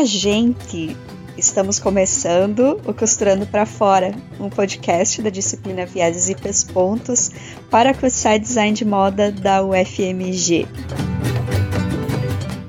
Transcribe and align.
Minha 0.00 0.06
gente! 0.06 0.96
Estamos 1.36 1.78
começando 1.78 2.80
o 2.86 2.94
Costurando 2.94 3.44
para 3.46 3.66
Fora, 3.66 4.14
um 4.40 4.48
podcast 4.48 5.20
da 5.20 5.28
disciplina 5.28 5.84
Vieses 5.84 6.30
e 6.30 6.34
Pespontos 6.34 7.30
para 7.70 7.92
cursar 7.92 8.38
design 8.38 8.72
de 8.72 8.82
moda 8.82 9.30
da 9.30 9.62
UFMG. 9.62 10.66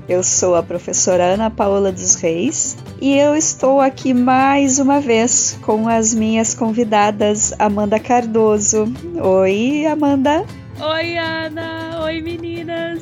Eu 0.06 0.22
sou 0.22 0.54
a 0.54 0.62
professora 0.62 1.24
Ana 1.24 1.50
Paola 1.50 1.90
dos 1.90 2.16
Reis 2.16 2.76
e 3.00 3.16
eu 3.16 3.34
estou 3.34 3.80
aqui 3.80 4.12
mais 4.12 4.78
uma 4.78 5.00
vez 5.00 5.58
com 5.62 5.88
as 5.88 6.12
minhas 6.12 6.52
convidadas 6.52 7.54
Amanda 7.58 7.98
Cardoso. 7.98 8.92
Oi, 9.18 9.86
Amanda! 9.86 10.44
Oi, 10.78 11.16
Ana! 11.16 11.98
Oi, 12.04 12.20
meninas! 12.20 13.00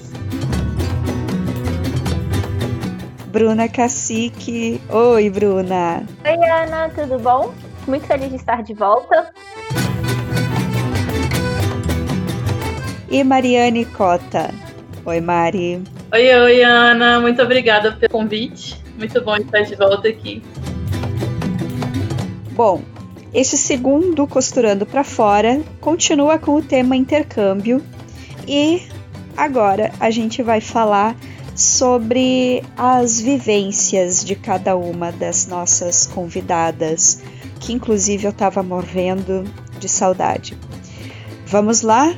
Bruna 3.31 3.69
Cacique. 3.69 4.81
Oi, 4.89 5.31
Bruna. 5.31 6.03
Oi, 6.25 6.51
Ana, 6.51 6.89
tudo 6.89 7.17
bom? 7.17 7.55
Muito 7.87 8.05
feliz 8.05 8.29
de 8.29 8.35
estar 8.35 8.61
de 8.61 8.75
volta. 8.75 9.33
E 13.09 13.23
Mariane 13.23 13.85
Cota. 13.85 14.53
Oi, 15.05 15.21
Mari. 15.21 15.81
Oi, 16.13 16.35
oi, 16.35 16.63
Ana. 16.65 17.21
Muito 17.21 17.41
obrigada 17.41 17.93
pelo 17.93 18.11
convite. 18.11 18.83
Muito 18.99 19.23
bom 19.23 19.37
estar 19.37 19.61
de 19.61 19.77
volta 19.77 20.09
aqui. 20.09 20.43
Bom, 22.55 22.83
esse 23.33 23.57
segundo 23.57 24.27
Costurando 24.27 24.85
para 24.85 25.05
Fora 25.05 25.63
continua 25.81 26.37
com 26.37 26.57
o 26.57 26.63
tema 26.63 26.97
intercâmbio 26.97 27.81
e 28.49 28.83
agora 29.37 29.93
a 30.01 30.11
gente 30.11 30.43
vai 30.43 30.61
falar 30.61 31.15
sobre 31.81 32.63
as 32.77 33.23
vivências 33.23 34.23
de 34.23 34.37
cada 34.37 34.77
uma 34.77 35.11
das 35.11 35.47
nossas 35.47 36.07
convidadas, 36.07 37.23
que 37.59 37.73
inclusive 37.73 38.27
eu 38.27 38.33
estava 38.33 38.63
morrendo 38.63 39.45
de 39.79 39.89
saudade. 39.89 40.59
Vamos 41.47 41.81
lá? 41.81 42.09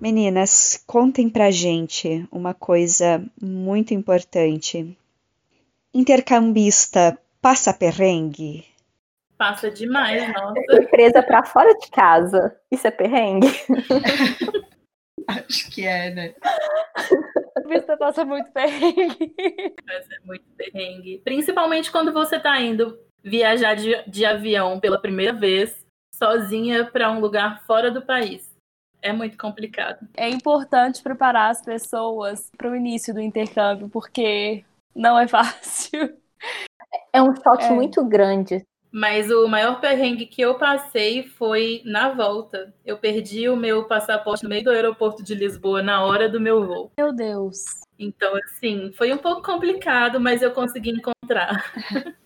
Meninas, 0.00 0.82
contem 0.86 1.28
pra 1.28 1.50
gente 1.50 2.26
uma 2.32 2.54
coisa 2.54 3.22
muito 3.38 3.92
importante. 3.92 4.96
Intercambista 5.92 7.18
passa 7.42 7.74
perrengue? 7.74 8.64
Passa 9.36 9.70
demais, 9.70 10.32
nossa. 10.32 10.62
Surpresa 10.70 11.22
pra 11.22 11.44
fora 11.44 11.74
de 11.74 11.90
casa. 11.90 12.56
Isso 12.70 12.86
é 12.86 12.90
perrengue? 12.90 13.52
Acho 15.48 15.70
que 15.70 15.86
é, 15.86 16.10
né? 16.10 16.34
Vista 17.66 17.96
passa 17.98 18.24
muito 18.24 18.50
perrengue. 18.50 19.34
Passa 19.86 20.20
muito 20.24 20.44
perrengue. 20.56 21.20
Principalmente 21.22 21.92
quando 21.92 22.12
você 22.12 22.38
tá 22.38 22.58
indo 22.60 22.98
viajar 23.22 23.74
de, 23.74 24.02
de 24.04 24.24
avião 24.24 24.80
pela 24.80 25.00
primeira 25.00 25.34
vez, 25.34 25.84
sozinha 26.14 26.84
para 26.90 27.10
um 27.10 27.20
lugar 27.20 27.62
fora 27.66 27.90
do 27.90 28.00
país. 28.00 28.48
É 29.02 29.12
muito 29.12 29.36
complicado. 29.36 30.08
É 30.16 30.28
importante 30.28 31.02
preparar 31.02 31.50
as 31.50 31.62
pessoas 31.62 32.50
para 32.56 32.70
o 32.70 32.74
início 32.74 33.14
do 33.14 33.20
intercâmbio, 33.20 33.88
porque 33.88 34.64
não 34.94 35.18
é 35.18 35.28
fácil. 35.28 36.16
É 37.12 37.22
um 37.22 37.34
choque 37.36 37.64
é. 37.64 37.70
muito 37.70 38.04
grande. 38.04 38.66
Mas 38.90 39.30
o 39.30 39.46
maior 39.46 39.80
perrengue 39.80 40.26
que 40.26 40.40
eu 40.40 40.56
passei 40.56 41.22
foi 41.22 41.82
na 41.84 42.10
volta. 42.10 42.74
Eu 42.84 42.96
perdi 42.98 43.48
o 43.48 43.56
meu 43.56 43.84
passaporte 43.84 44.42
no 44.42 44.48
meio 44.48 44.64
do 44.64 44.70
aeroporto 44.70 45.22
de 45.22 45.34
Lisboa 45.34 45.82
na 45.82 46.02
hora 46.02 46.28
do 46.28 46.40
meu 46.40 46.66
voo. 46.66 46.92
Meu 46.96 47.12
Deus. 47.12 47.64
Então, 47.98 48.34
assim, 48.36 48.90
foi 48.92 49.12
um 49.12 49.18
pouco 49.18 49.42
complicado, 49.42 50.18
mas 50.18 50.40
eu 50.40 50.52
consegui 50.52 50.90
encontrar. 50.90 51.72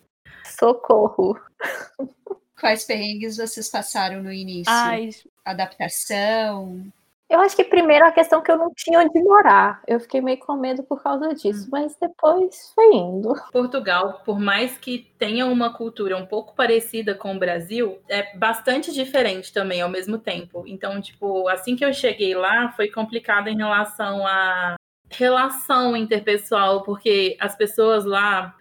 Socorro. 0.44 1.40
Quais 2.60 2.84
perrengues 2.84 3.38
vocês 3.38 3.68
passaram 3.68 4.22
no 4.22 4.32
início? 4.32 4.72
Ai. 4.72 5.10
Adaptação? 5.44 6.92
Eu 7.32 7.40
acho 7.40 7.56
que 7.56 7.64
primeiro 7.64 8.04
a 8.04 8.12
questão 8.12 8.42
que 8.42 8.50
eu 8.50 8.58
não 8.58 8.70
tinha 8.76 9.00
onde 9.00 9.22
morar. 9.22 9.82
Eu 9.88 9.98
fiquei 9.98 10.20
meio 10.20 10.38
com 10.38 10.54
medo 10.54 10.82
por 10.82 11.02
causa 11.02 11.34
disso, 11.34 11.64
hum. 11.64 11.68
mas 11.72 11.96
depois 11.98 12.70
foi 12.74 12.94
indo. 12.94 13.32
Portugal, 13.50 14.20
por 14.22 14.38
mais 14.38 14.76
que 14.76 15.10
tenha 15.18 15.46
uma 15.46 15.72
cultura 15.72 16.14
um 16.18 16.26
pouco 16.26 16.54
parecida 16.54 17.14
com 17.14 17.34
o 17.34 17.38
Brasil, 17.38 17.98
é 18.06 18.36
bastante 18.36 18.92
diferente 18.92 19.50
também 19.50 19.80
ao 19.80 19.88
mesmo 19.88 20.18
tempo. 20.18 20.64
Então, 20.66 21.00
tipo, 21.00 21.48
assim 21.48 21.74
que 21.74 21.82
eu 21.82 21.94
cheguei 21.94 22.34
lá, 22.34 22.70
foi 22.72 22.90
complicado 22.90 23.48
em 23.48 23.56
relação 23.56 24.26
à 24.26 24.74
relação 25.10 25.96
interpessoal, 25.96 26.82
porque 26.82 27.34
as 27.40 27.56
pessoas 27.56 28.04
lá 28.04 28.54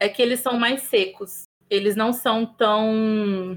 é 0.00 0.08
que 0.08 0.20
eles 0.20 0.40
são 0.40 0.58
mais 0.58 0.82
secos. 0.82 1.44
Eles 1.70 1.94
não 1.94 2.12
são 2.12 2.44
tão 2.44 3.56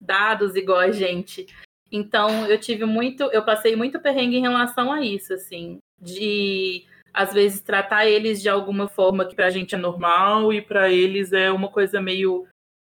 dados 0.00 0.56
igual 0.56 0.80
a 0.80 0.90
gente. 0.90 1.46
Então, 1.94 2.44
eu 2.48 2.58
tive 2.58 2.84
muito, 2.84 3.22
eu 3.24 3.44
passei 3.44 3.76
muito 3.76 4.00
perrengue 4.00 4.36
em 4.36 4.40
relação 4.40 4.90
a 4.90 5.00
isso, 5.00 5.32
assim, 5.32 5.78
de 6.02 6.84
às 7.12 7.32
vezes 7.32 7.60
tratar 7.60 8.04
eles 8.04 8.42
de 8.42 8.48
alguma 8.48 8.88
forma 8.88 9.24
que 9.24 9.36
pra 9.36 9.48
gente 9.48 9.76
é 9.76 9.78
normal 9.78 10.52
e 10.52 10.60
para 10.60 10.90
eles 10.90 11.32
é 11.32 11.52
uma 11.52 11.68
coisa 11.68 12.00
meio 12.00 12.48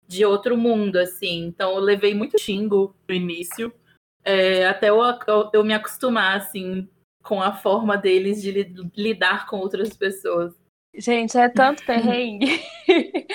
de 0.08 0.24
outro 0.24 0.56
mundo, 0.56 0.96
assim. 0.96 1.44
Então, 1.44 1.74
eu 1.74 1.80
levei 1.80 2.14
muito 2.14 2.40
xingo 2.40 2.96
no 3.06 3.14
início, 3.14 3.70
é, 4.24 4.66
até 4.66 4.88
eu, 4.88 5.02
eu, 5.02 5.50
eu 5.52 5.62
me 5.62 5.74
acostumar, 5.74 6.38
assim, 6.38 6.88
com 7.22 7.42
a 7.42 7.52
forma 7.52 7.98
deles 7.98 8.40
de 8.40 8.50
li, 8.50 8.90
lidar 8.96 9.46
com 9.46 9.58
outras 9.58 9.94
pessoas. 9.94 10.54
Gente, 10.94 11.36
é 11.36 11.50
tanto 11.50 11.84
perrengue. 11.84 12.62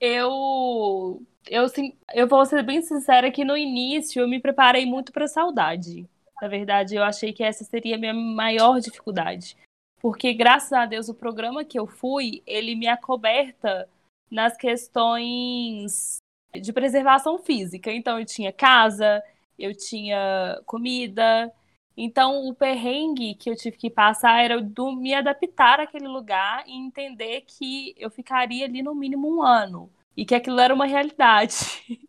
eu 0.00 1.20
eu, 1.48 1.66
eu 2.14 2.26
vou 2.26 2.44
ser 2.44 2.62
bem 2.62 2.82
sincera 2.82 3.30
que 3.30 3.44
no 3.44 3.56
início 3.56 4.20
eu 4.20 4.28
me 4.28 4.40
preparei 4.40 4.84
muito 4.86 5.12
para 5.12 5.28
saudade. 5.28 6.08
Na 6.40 6.48
verdade, 6.48 6.94
eu 6.94 7.02
achei 7.02 7.32
que 7.32 7.42
essa 7.42 7.64
seria 7.64 7.96
a 7.96 7.98
minha 7.98 8.14
maior 8.14 8.78
dificuldade. 8.80 9.56
Porque, 10.00 10.34
graças 10.34 10.72
a 10.72 10.84
Deus, 10.84 11.08
o 11.08 11.14
programa 11.14 11.64
que 11.64 11.78
eu 11.78 11.86
fui, 11.86 12.42
ele 12.46 12.74
me 12.74 12.86
acoberta 12.86 13.88
nas 14.30 14.56
questões 14.56 16.18
de 16.54 16.72
preservação 16.72 17.38
física. 17.38 17.90
Então, 17.90 18.18
eu 18.18 18.26
tinha 18.26 18.52
casa, 18.52 19.22
eu 19.58 19.74
tinha 19.74 20.60
comida. 20.66 21.50
Então, 21.96 22.46
o 22.46 22.54
perrengue 22.54 23.34
que 23.34 23.48
eu 23.48 23.56
tive 23.56 23.78
que 23.78 23.88
passar 23.88 24.44
era 24.44 24.60
do 24.60 24.92
me 24.92 25.14
adaptar 25.14 25.80
àquele 25.80 26.06
lugar 26.06 26.64
e 26.66 26.72
entender 26.76 27.42
que 27.46 27.94
eu 27.96 28.10
ficaria 28.10 28.66
ali 28.66 28.82
no 28.82 28.94
mínimo 28.94 29.34
um 29.34 29.42
ano 29.42 29.90
e 30.16 30.24
que 30.24 30.34
aquilo 30.34 30.60
era 30.60 30.74
uma 30.74 30.86
realidade. 30.86 31.54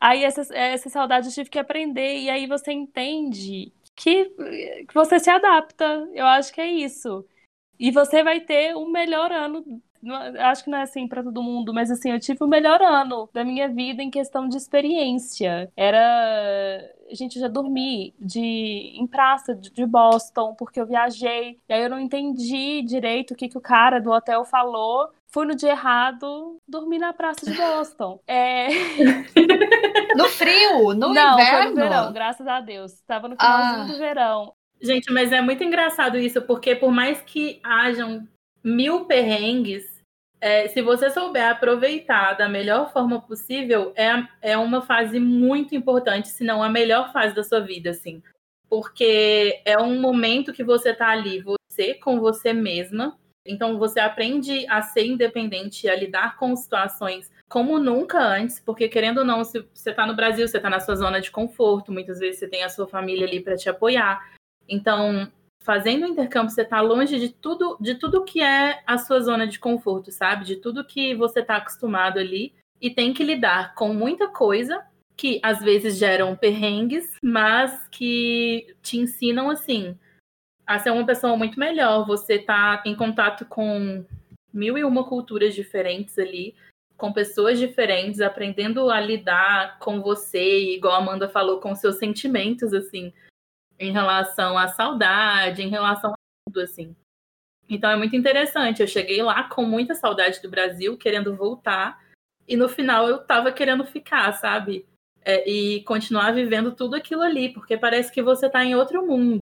Aí 0.00 0.22
essa, 0.24 0.42
essa 0.54 0.90
saudade 0.90 1.28
eu 1.28 1.32
tive 1.32 1.48
que 1.48 1.58
aprender, 1.58 2.18
e 2.18 2.28
aí 2.28 2.46
você 2.46 2.72
entende 2.72 3.72
que, 3.96 4.26
que 4.86 4.94
você 4.94 5.18
se 5.18 5.30
adapta. 5.30 6.06
Eu 6.12 6.26
acho 6.26 6.52
que 6.52 6.60
é 6.60 6.66
isso. 6.66 7.24
E 7.78 7.90
você 7.90 8.22
vai 8.22 8.40
ter 8.40 8.76
um 8.76 8.90
melhor 8.90 9.32
ano. 9.32 9.64
Acho 10.40 10.64
que 10.64 10.70
não 10.70 10.78
é 10.78 10.82
assim 10.82 11.08
para 11.08 11.22
todo 11.22 11.42
mundo, 11.42 11.72
mas 11.72 11.90
assim, 11.90 12.10
eu 12.10 12.20
tive 12.20 12.44
o 12.44 12.46
melhor 12.46 12.82
ano 12.82 13.30
da 13.32 13.42
minha 13.42 13.68
vida 13.68 14.02
em 14.02 14.10
questão 14.10 14.46
de 14.48 14.58
experiência. 14.58 15.72
Era. 15.74 16.92
Gente, 17.10 17.36
eu 17.36 17.42
já 17.42 17.48
dormi 17.48 18.14
de, 18.18 18.40
em 18.40 19.06
praça 19.06 19.54
de, 19.54 19.70
de 19.70 19.86
Boston, 19.86 20.54
porque 20.54 20.80
eu 20.80 20.86
viajei. 20.86 21.58
E 21.66 21.72
aí 21.72 21.82
eu 21.82 21.88
não 21.90 21.98
entendi 21.98 22.82
direito 22.82 23.32
o 23.32 23.36
que, 23.36 23.48
que 23.48 23.58
o 23.58 23.62
cara 23.62 24.00
do 24.00 24.10
hotel 24.10 24.44
falou 24.44 25.10
fui 25.34 25.46
no 25.46 25.56
dia 25.56 25.70
errado, 25.70 26.62
dormi 26.66 26.96
na 26.96 27.12
praça 27.12 27.44
de 27.44 27.56
Boston. 27.56 28.20
É... 28.24 28.68
No 30.14 30.28
frio, 30.28 30.94
no 30.94 31.12
Não, 31.12 31.34
inverno? 31.34 31.62
foi 31.62 31.70
no 31.70 31.74
verão, 31.74 32.12
graças 32.12 32.46
a 32.46 32.60
Deus. 32.60 32.92
Estava 32.92 33.26
no 33.26 33.34
finalzinho 33.34 33.82
ah. 33.82 33.86
do 33.92 33.98
verão. 33.98 34.54
Gente, 34.80 35.12
mas 35.12 35.32
é 35.32 35.40
muito 35.40 35.64
engraçado 35.64 36.16
isso, 36.16 36.40
porque 36.42 36.76
por 36.76 36.92
mais 36.92 37.20
que 37.20 37.58
hajam 37.64 38.28
mil 38.62 39.06
perrengues, 39.06 39.84
é, 40.40 40.68
se 40.68 40.80
você 40.82 41.10
souber 41.10 41.48
aproveitar 41.48 42.34
da 42.34 42.48
melhor 42.48 42.92
forma 42.92 43.20
possível, 43.20 43.92
é, 43.96 44.12
é 44.40 44.56
uma 44.56 44.82
fase 44.82 45.18
muito 45.18 45.74
importante, 45.74 46.28
se 46.28 46.44
não 46.44 46.62
a 46.62 46.68
melhor 46.68 47.12
fase 47.12 47.34
da 47.34 47.42
sua 47.42 47.58
vida, 47.58 47.90
assim. 47.90 48.22
Porque 48.68 49.60
é 49.64 49.76
um 49.76 50.00
momento 50.00 50.52
que 50.52 50.62
você 50.62 50.94
tá 50.94 51.08
ali, 51.08 51.42
você 51.42 51.94
com 51.94 52.20
você 52.20 52.52
mesma, 52.52 53.18
então 53.46 53.78
você 53.78 54.00
aprende 54.00 54.66
a 54.68 54.80
ser 54.82 55.06
independente, 55.06 55.88
a 55.88 55.94
lidar 55.94 56.36
com 56.36 56.54
situações 56.56 57.30
como 57.48 57.78
nunca 57.78 58.18
antes, 58.18 58.58
porque 58.58 58.88
querendo 58.88 59.18
ou 59.18 59.24
não, 59.24 59.44
se 59.44 59.64
você 59.72 59.90
está 59.90 60.06
no 60.06 60.16
Brasil, 60.16 60.48
você 60.48 60.56
está 60.56 60.70
na 60.70 60.80
sua 60.80 60.96
zona 60.96 61.20
de 61.20 61.30
conforto, 61.30 61.92
muitas 61.92 62.18
vezes 62.18 62.40
você 62.40 62.48
tem 62.48 62.64
a 62.64 62.68
sua 62.68 62.88
família 62.88 63.26
ali 63.26 63.40
para 63.40 63.56
te 63.56 63.68
apoiar. 63.68 64.32
Então, 64.68 65.30
fazendo 65.60 66.04
o 66.04 66.08
intercâmbio, 66.08 66.50
você 66.50 66.62
está 66.62 66.80
longe 66.80 67.18
de 67.18 67.28
tudo, 67.28 67.76
de 67.80 67.94
tudo 67.94 68.24
que 68.24 68.42
é 68.42 68.82
a 68.86 68.98
sua 68.98 69.20
zona 69.20 69.46
de 69.46 69.58
conforto, 69.58 70.10
sabe? 70.10 70.44
De 70.44 70.56
tudo 70.56 70.84
que 70.84 71.14
você 71.14 71.40
está 71.40 71.56
acostumado 71.56 72.18
ali 72.18 72.54
e 72.80 72.90
tem 72.90 73.12
que 73.12 73.22
lidar 73.22 73.74
com 73.74 73.92
muita 73.94 74.26
coisa 74.26 74.82
que 75.16 75.38
às 75.42 75.60
vezes 75.60 75.96
geram 75.96 76.34
perrengues, 76.34 77.08
mas 77.22 77.86
que 77.88 78.74
te 78.82 78.98
ensinam 78.98 79.48
assim 79.48 79.96
a 80.66 80.78
ser 80.78 80.90
uma 80.90 81.06
pessoa 81.06 81.36
muito 81.36 81.58
melhor. 81.58 82.06
Você 82.06 82.38
tá 82.38 82.82
em 82.84 82.94
contato 82.94 83.44
com 83.44 84.04
mil 84.52 84.78
e 84.78 84.84
uma 84.84 85.04
culturas 85.04 85.54
diferentes 85.54 86.18
ali, 86.18 86.54
com 86.96 87.12
pessoas 87.12 87.58
diferentes, 87.58 88.20
aprendendo 88.20 88.88
a 88.90 89.00
lidar 89.00 89.78
com 89.78 90.00
você, 90.00 90.74
igual 90.74 90.94
a 90.94 90.98
Amanda 90.98 91.28
falou, 91.28 91.60
com 91.60 91.74
seus 91.74 91.96
sentimentos, 91.96 92.72
assim, 92.72 93.12
em 93.78 93.92
relação 93.92 94.56
à 94.56 94.68
saudade, 94.68 95.62
em 95.62 95.68
relação 95.68 96.12
a 96.12 96.14
tudo, 96.46 96.60
assim. 96.60 96.94
Então 97.68 97.90
é 97.90 97.96
muito 97.96 98.14
interessante. 98.14 98.80
Eu 98.80 98.86
cheguei 98.86 99.22
lá 99.22 99.44
com 99.44 99.64
muita 99.64 99.94
saudade 99.94 100.40
do 100.40 100.50
Brasil, 100.50 100.96
querendo 100.96 101.34
voltar, 101.34 102.02
e 102.46 102.56
no 102.56 102.68
final 102.68 103.08
eu 103.08 103.18
tava 103.18 103.50
querendo 103.50 103.84
ficar, 103.84 104.32
sabe? 104.32 104.86
É, 105.26 105.48
e 105.48 105.82
continuar 105.84 106.32
vivendo 106.32 106.72
tudo 106.72 106.94
aquilo 106.94 107.22
ali, 107.22 107.52
porque 107.52 107.76
parece 107.76 108.12
que 108.12 108.22
você 108.22 108.48
tá 108.48 108.62
em 108.62 108.74
outro 108.74 109.04
mundo. 109.06 109.38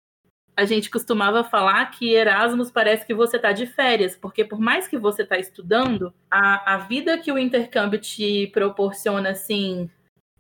A 0.54 0.64
gente 0.64 0.90
costumava 0.90 1.42
falar 1.42 1.86
que 1.86 2.12
Erasmus 2.12 2.70
parece 2.70 3.06
que 3.06 3.14
você 3.14 3.38
tá 3.38 3.52
de 3.52 3.66
férias, 3.66 4.14
porque 4.14 4.44
por 4.44 4.60
mais 4.60 4.86
que 4.86 4.98
você 4.98 5.24
tá 5.24 5.38
estudando, 5.38 6.12
a, 6.30 6.74
a 6.74 6.78
vida 6.78 7.16
que 7.18 7.32
o 7.32 7.38
intercâmbio 7.38 7.98
te 7.98 8.48
proporciona, 8.48 9.30
assim, 9.30 9.90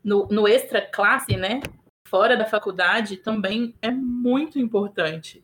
no, 0.04 0.26
no 0.28 0.46
extra 0.46 0.82
classe, 0.82 1.36
né? 1.36 1.60
Fora 2.06 2.36
da 2.36 2.44
faculdade, 2.44 3.16
também 3.16 3.74
é 3.80 3.90
muito 3.90 4.58
importante. 4.58 5.42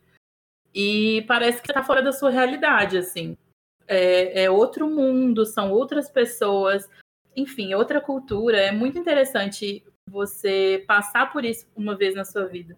E 0.75 1.25
parece 1.27 1.63
que 1.63 1.73
tá 1.73 1.83
fora 1.83 2.03
da 2.03 2.13
sua 2.13 2.31
realidade, 2.31 2.99
assim. 2.99 3.37
É, 3.87 4.45
é 4.45 4.51
outro 4.51 4.87
mundo, 4.87 5.47
são 5.47 5.73
outras 5.73 6.11
pessoas, 6.11 6.87
enfim, 7.35 7.73
outra 7.73 8.03
cultura. 8.03 8.59
É 8.59 8.71
muito 8.71 8.99
interessante 8.99 9.83
você 10.11 10.85
passar 10.87 11.33
por 11.33 11.45
isso 11.45 11.67
uma 11.75 11.97
vez 11.97 12.15
na 12.15 12.25
sua 12.25 12.45
vida. 12.45 12.77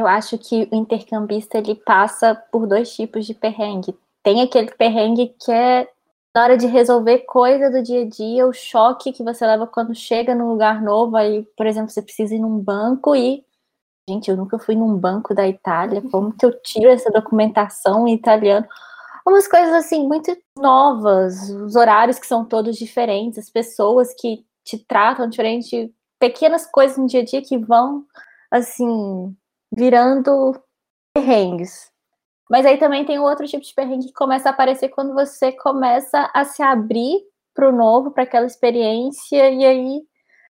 Eu 0.00 0.06
acho 0.06 0.38
que 0.38 0.66
o 0.72 0.74
intercambista 0.74 1.58
ele 1.58 1.74
passa 1.74 2.34
por 2.50 2.66
dois 2.66 2.94
tipos 2.94 3.26
de 3.26 3.34
perrengue. 3.34 3.94
Tem 4.22 4.40
aquele 4.40 4.70
perrengue 4.70 5.34
que 5.38 5.52
é 5.52 5.86
na 6.34 6.44
hora 6.44 6.56
de 6.56 6.66
resolver 6.66 7.18
coisa 7.20 7.70
do 7.70 7.82
dia 7.82 8.02
a 8.02 8.08
dia, 8.08 8.46
o 8.46 8.52
choque 8.52 9.12
que 9.12 9.22
você 9.22 9.44
leva 9.44 9.66
quando 9.66 9.94
chega 9.94 10.34
num 10.34 10.48
lugar 10.48 10.80
novo, 10.80 11.16
aí, 11.16 11.42
por 11.56 11.66
exemplo, 11.66 11.90
você 11.90 12.00
precisa 12.00 12.34
ir 12.34 12.38
num 12.38 12.58
banco 12.58 13.14
e 13.14 13.44
gente, 14.08 14.30
eu 14.30 14.36
nunca 14.36 14.58
fui 14.58 14.74
num 14.74 14.96
banco 14.96 15.34
da 15.34 15.46
Itália, 15.46 16.02
como 16.10 16.32
que 16.32 16.46
eu 16.46 16.52
tiro 16.62 16.88
essa 16.88 17.10
documentação 17.10 18.08
em 18.08 18.14
italiano? 18.14 18.66
Umas 19.26 19.46
coisas 19.46 19.74
assim 19.74 20.06
muito 20.08 20.34
novas, 20.56 21.50
os 21.50 21.76
horários 21.76 22.18
que 22.18 22.26
são 22.26 22.44
todos 22.44 22.76
diferentes, 22.76 23.38
as 23.38 23.50
pessoas 23.50 24.14
que 24.14 24.46
te 24.64 24.78
tratam 24.78 25.28
diferente, 25.28 25.92
pequenas 26.18 26.66
coisas 26.66 26.96
no 26.96 27.06
dia 27.06 27.20
a 27.20 27.24
dia 27.24 27.42
que 27.42 27.58
vão 27.58 28.04
assim 28.50 29.36
virando 29.72 30.60
perrengues. 31.14 31.90
Mas 32.50 32.66
aí 32.66 32.78
também 32.78 33.04
tem 33.04 33.18
outro 33.18 33.46
tipo 33.46 33.64
de 33.64 33.72
perrengue 33.72 34.08
que 34.08 34.12
começa 34.12 34.48
a 34.48 34.52
aparecer 34.52 34.88
quando 34.88 35.14
você 35.14 35.52
começa 35.52 36.30
a 36.34 36.44
se 36.44 36.62
abrir 36.62 37.20
para 37.54 37.68
o 37.68 37.72
novo, 37.72 38.10
para 38.10 38.24
aquela 38.24 38.46
experiência, 38.46 39.50
e 39.50 39.64
aí 39.64 40.02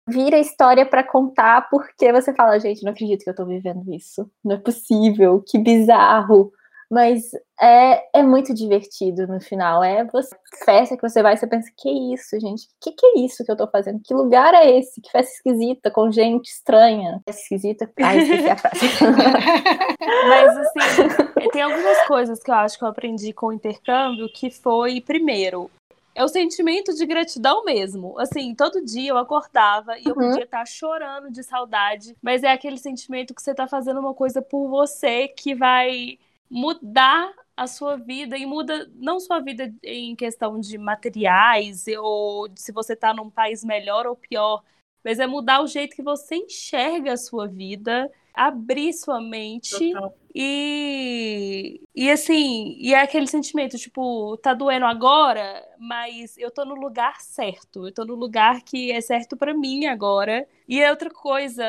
vira 0.09 0.39
história 0.39 0.87
para 0.87 1.03
contar, 1.03 1.69
porque 1.69 2.13
você 2.13 2.35
fala, 2.35 2.61
gente, 2.61 2.85
não 2.85 2.93
acredito 2.93 3.25
que 3.25 3.31
eu 3.31 3.35
tô 3.35 3.45
vivendo 3.45 3.93
isso. 3.93 4.31
Não 4.45 4.57
é 4.57 4.59
possível, 4.59 5.43
que 5.47 5.59
bizarro. 5.59 6.53
Mas 6.91 7.31
é, 7.61 8.19
é 8.21 8.23
muito 8.23 8.55
divertido 8.55 9.27
no 9.27 9.41
final. 9.41 9.83
É 9.83 10.05
você, 10.05 10.37
festa 10.65 10.97
que 10.97 11.09
você 11.09 11.23
vai 11.23 11.35
e 11.35 11.37
você 11.37 11.47
pensa, 11.47 11.71
que 11.77 11.91
isso, 12.15 12.39
gente? 12.39 12.69
Que 12.81 12.93
que 12.93 13.07
é 13.07 13.19
isso 13.21 13.45
que 13.45 13.51
eu 13.51 13.57
tô 13.57 13.67
fazendo? 13.67 14.01
Que 14.05 14.15
lugar 14.15 14.55
é 14.55 14.79
esse? 14.79 15.01
Que 15.01 15.11
festa 15.11 15.33
esquisita, 15.33 15.91
com 15.91 16.11
gente 16.13 16.47
estranha. 16.49 17.21
Festa 17.27 17.43
esquisita. 17.43 17.91
Ai, 18.03 18.19
esqueci 18.19 18.49
a 18.51 18.57
frase. 18.57 18.87
Mas 20.29 20.57
assim, 20.57 21.51
tem 21.53 21.63
algumas 21.63 22.01
coisas 22.07 22.43
que 22.43 22.51
eu 22.51 22.55
acho 22.55 22.79
que 22.79 22.85
eu 22.85 22.89
aprendi 22.89 23.33
com 23.33 23.47
o 23.47 23.53
intercâmbio, 23.53 24.29
que 24.33 24.51
foi, 24.51 25.01
primeiro, 25.01 25.71
é 26.15 26.25
o 26.25 26.29
sentimento 26.29 26.95
de 26.95 27.05
gratidão 27.05 27.65
mesmo. 27.65 28.19
Assim, 28.19 28.55
todo 28.55 28.85
dia 28.85 29.11
eu 29.11 29.19
acordava 29.19 29.99
e 29.99 30.05
eu 30.07 30.15
Uhum. 30.17 30.31
podia 30.31 30.45
estar 30.45 30.65
chorando 30.67 31.31
de 31.31 31.43
saudade, 31.43 32.17
mas 32.23 32.43
é 32.43 32.51
aquele 32.53 32.79
sentimento 32.79 33.35
que 33.35 33.43
você 33.43 33.55
tá 33.55 33.67
fazendo 33.67 34.01
uma 34.01 34.15
coisa 34.15 34.41
por 34.41 34.69
você 34.69 35.29
que 35.29 35.55
vai 35.55 36.19
mudar 36.51 37.33
a 37.57 37.67
sua 37.67 37.97
vida 37.97 38.37
e 38.37 38.45
muda 38.45 38.91
não 38.95 39.19
sua 39.19 39.41
vida 39.41 39.73
em 39.83 40.15
questão 40.15 40.61
de 40.61 40.77
materiais 40.77 41.87
ou 41.99 42.49
de 42.49 42.61
se 42.61 42.71
você 42.71 42.95
tá 42.95 43.15
num 43.15 43.31
país 43.31 43.65
melhor 43.65 44.07
ou 44.07 44.15
pior, 44.15 44.63
mas 45.03 45.19
é 45.19 45.27
mudar 45.27 45.63
o 45.63 45.67
jeito 45.67 45.97
que 45.97 46.03
você 46.03 46.37
enxerga 46.37 47.13
a 47.13 47.17
sua 47.17 47.47
vida, 47.49 48.11
abrir 48.35 48.93
sua 48.93 49.21
mente 49.21 49.93
Total. 49.93 50.15
e, 50.35 51.81
e 51.95 52.11
assim, 52.11 52.77
e 52.79 52.93
é 52.93 53.01
aquele 53.01 53.27
sentimento, 53.27 53.79
tipo, 53.79 54.37
tá 54.39 54.53
doendo 54.53 54.85
agora, 54.85 55.65
mas 55.79 56.37
eu 56.37 56.51
tô 56.51 56.65
no 56.65 56.75
lugar 56.75 57.21
certo. 57.23 57.87
Eu 57.87 57.95
tô 57.95 58.05
no 58.05 58.15
lugar 58.15 58.63
que 58.63 58.93
é 58.93 59.01
certo 59.01 59.37
pra 59.37 59.55
mim 59.55 59.87
agora. 59.87 60.47
E 60.69 60.81
é 60.83 60.91
outra 60.91 61.11
coisa, 61.11 61.65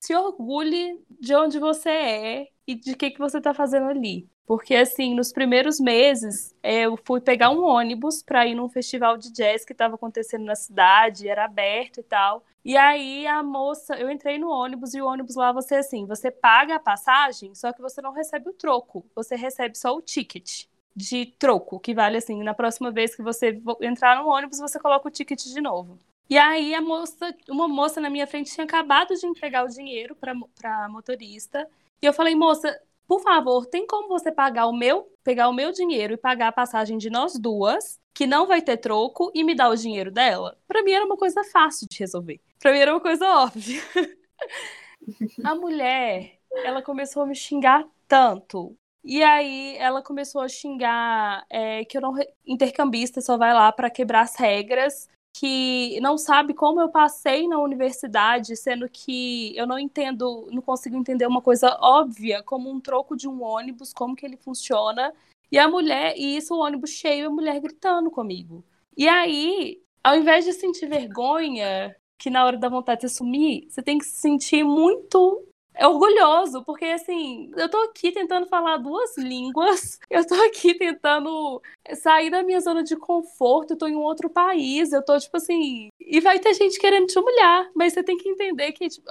se 0.00 0.14
orgulhe 0.14 1.02
de 1.20 1.34
onde 1.34 1.58
você 1.58 1.88
é 1.90 2.48
e 2.66 2.74
de 2.74 2.94
que 2.96 3.10
que 3.10 3.18
você 3.18 3.40
tá 3.40 3.52
fazendo 3.54 3.86
ali. 3.88 4.28
Porque 4.46 4.74
assim, 4.74 5.14
nos 5.14 5.32
primeiros 5.32 5.80
meses, 5.80 6.54
eu 6.62 6.96
fui 6.98 7.20
pegar 7.20 7.50
um 7.50 7.62
ônibus 7.64 8.22
pra 8.22 8.46
ir 8.46 8.54
num 8.54 8.68
festival 8.68 9.16
de 9.16 9.32
jazz 9.32 9.64
que 9.64 9.74
tava 9.74 9.94
acontecendo 9.94 10.44
na 10.44 10.54
cidade, 10.54 11.28
era 11.28 11.44
aberto 11.46 12.00
e 12.00 12.02
tal. 12.02 12.44
E 12.64 12.76
aí 12.76 13.26
a 13.26 13.42
moça, 13.42 13.96
eu 13.96 14.10
entrei 14.10 14.38
no 14.38 14.48
ônibus 14.50 14.94
e 14.94 15.00
o 15.00 15.06
ônibus 15.06 15.34
lá 15.36 15.52
você 15.52 15.76
assim, 15.76 16.06
você 16.06 16.30
paga 16.30 16.76
a 16.76 16.80
passagem, 16.80 17.54
só 17.54 17.72
que 17.72 17.80
você 17.80 18.00
não 18.02 18.12
recebe 18.12 18.48
o 18.50 18.52
troco, 18.54 19.04
você 19.14 19.34
recebe 19.36 19.76
só 19.76 19.94
o 19.96 20.02
ticket 20.02 20.64
de 20.96 21.26
troco, 21.38 21.80
que 21.80 21.94
vale 21.94 22.16
assim, 22.18 22.42
na 22.42 22.54
próxima 22.54 22.90
vez 22.90 23.14
que 23.16 23.22
você 23.22 23.52
vo- 23.52 23.78
entrar 23.80 24.16
no 24.22 24.28
ônibus, 24.28 24.58
você 24.58 24.78
coloca 24.78 25.08
o 25.08 25.10
ticket 25.10 25.42
de 25.44 25.60
novo. 25.60 25.98
E 26.28 26.38
aí 26.38 26.74
a 26.74 26.80
moça, 26.80 27.34
uma 27.48 27.68
moça 27.68 28.00
na 28.00 28.08
minha 28.08 28.26
frente 28.26 28.52
tinha 28.52 28.64
acabado 28.64 29.14
de 29.14 29.26
entregar 29.26 29.64
o 29.64 29.68
dinheiro 29.68 30.14
para 30.16 30.34
para 30.54 30.88
motorista, 30.88 31.68
e 32.04 32.08
eu 32.08 32.12
falei: 32.12 32.34
"Moça, 32.34 32.78
por 33.06 33.20
favor, 33.20 33.66
tem 33.66 33.86
como 33.86 34.08
você 34.08 34.32
pagar 34.32 34.66
o 34.66 34.72
meu, 34.72 35.10
pegar 35.22 35.48
o 35.48 35.52
meu 35.52 35.72
dinheiro 35.72 36.14
e 36.14 36.16
pagar 36.16 36.48
a 36.48 36.52
passagem 36.52 36.96
de 36.98 37.10
nós 37.10 37.38
duas, 37.38 38.00
que 38.14 38.26
não 38.26 38.46
vai 38.46 38.62
ter 38.62 38.76
troco, 38.78 39.30
e 39.34 39.44
me 39.44 39.54
dar 39.54 39.68
o 39.68 39.76
dinheiro 39.76 40.10
dela? 40.10 40.56
Pra 40.66 40.82
mim 40.82 40.92
era 40.92 41.04
uma 41.04 41.16
coisa 41.16 41.42
fácil 41.44 41.86
de 41.88 41.98
resolver. 41.98 42.40
Pra 42.60 42.72
mim 42.72 42.78
era 42.78 42.92
uma 42.92 43.00
coisa 43.00 43.26
óbvia. 43.26 43.82
a 45.44 45.54
mulher, 45.54 46.38
ela 46.64 46.82
começou 46.82 47.22
a 47.22 47.26
me 47.26 47.34
xingar 47.34 47.84
tanto. 48.08 48.76
E 49.04 49.22
aí 49.22 49.76
ela 49.76 50.02
começou 50.02 50.40
a 50.40 50.48
xingar 50.48 51.44
é, 51.50 51.84
que 51.84 51.98
eu 51.98 52.00
não. 52.00 52.14
Intercambista 52.46 53.20
só 53.20 53.36
vai 53.36 53.52
lá 53.52 53.70
pra 53.70 53.90
quebrar 53.90 54.22
as 54.22 54.34
regras 54.36 55.08
que 55.34 56.00
não 56.00 56.16
sabe 56.16 56.54
como 56.54 56.80
eu 56.80 56.88
passei 56.88 57.48
na 57.48 57.58
universidade, 57.58 58.56
sendo 58.56 58.88
que 58.88 59.54
eu 59.56 59.66
não 59.66 59.76
entendo, 59.76 60.48
não 60.52 60.62
consigo 60.62 60.96
entender 60.96 61.26
uma 61.26 61.42
coisa 61.42 61.76
óbvia, 61.80 62.40
como 62.44 62.70
um 62.70 62.80
troco 62.80 63.16
de 63.16 63.28
um 63.28 63.42
ônibus, 63.42 63.92
como 63.92 64.14
que 64.14 64.24
ele 64.24 64.36
funciona. 64.36 65.12
E 65.50 65.58
a 65.58 65.68
mulher, 65.68 66.14
e 66.16 66.36
isso 66.36 66.54
o 66.54 66.60
ônibus 66.60 66.90
cheio, 66.90 67.24
e 67.24 67.26
a 67.26 67.30
mulher 67.30 67.60
gritando 67.60 68.12
comigo. 68.12 68.64
E 68.96 69.08
aí, 69.08 69.82
ao 70.04 70.16
invés 70.16 70.44
de 70.44 70.52
sentir 70.52 70.86
vergonha, 70.86 71.96
que 72.16 72.30
na 72.30 72.44
hora 72.44 72.56
da 72.56 72.68
vontade 72.68 73.00
de 73.00 73.08
sumir, 73.08 73.66
você 73.68 73.82
tem 73.82 73.98
que 73.98 74.04
se 74.04 74.20
sentir 74.20 74.62
muito 74.62 75.44
orgulhoso, 75.80 76.62
porque 76.64 76.84
assim, 76.86 77.50
eu 77.56 77.68
tô 77.68 77.78
aqui 77.82 78.12
tentando 78.12 78.46
falar 78.46 78.76
duas 78.76 79.16
línguas, 79.16 79.98
eu 80.10 80.26
tô 80.26 80.34
aqui 80.34 80.74
tentando 80.74 81.60
sair 81.96 82.30
da 82.30 82.42
minha 82.42 82.60
zona 82.60 82.82
de 82.82 82.96
conforto, 82.96 83.72
eu 83.72 83.78
tô 83.78 83.86
em 83.86 83.96
um 83.96 84.02
outro 84.02 84.30
país, 84.30 84.92
eu 84.92 85.02
tô 85.02 85.18
tipo 85.18 85.36
assim, 85.36 85.88
e 86.00 86.20
vai 86.20 86.38
ter 86.38 86.54
gente 86.54 86.78
querendo 86.78 87.06
te 87.06 87.18
humilhar, 87.18 87.70
mas 87.74 87.92
você 87.92 88.02
tem 88.02 88.16
que 88.16 88.28
entender 88.28 88.72
que 88.72 88.88
tipo, 88.88 89.06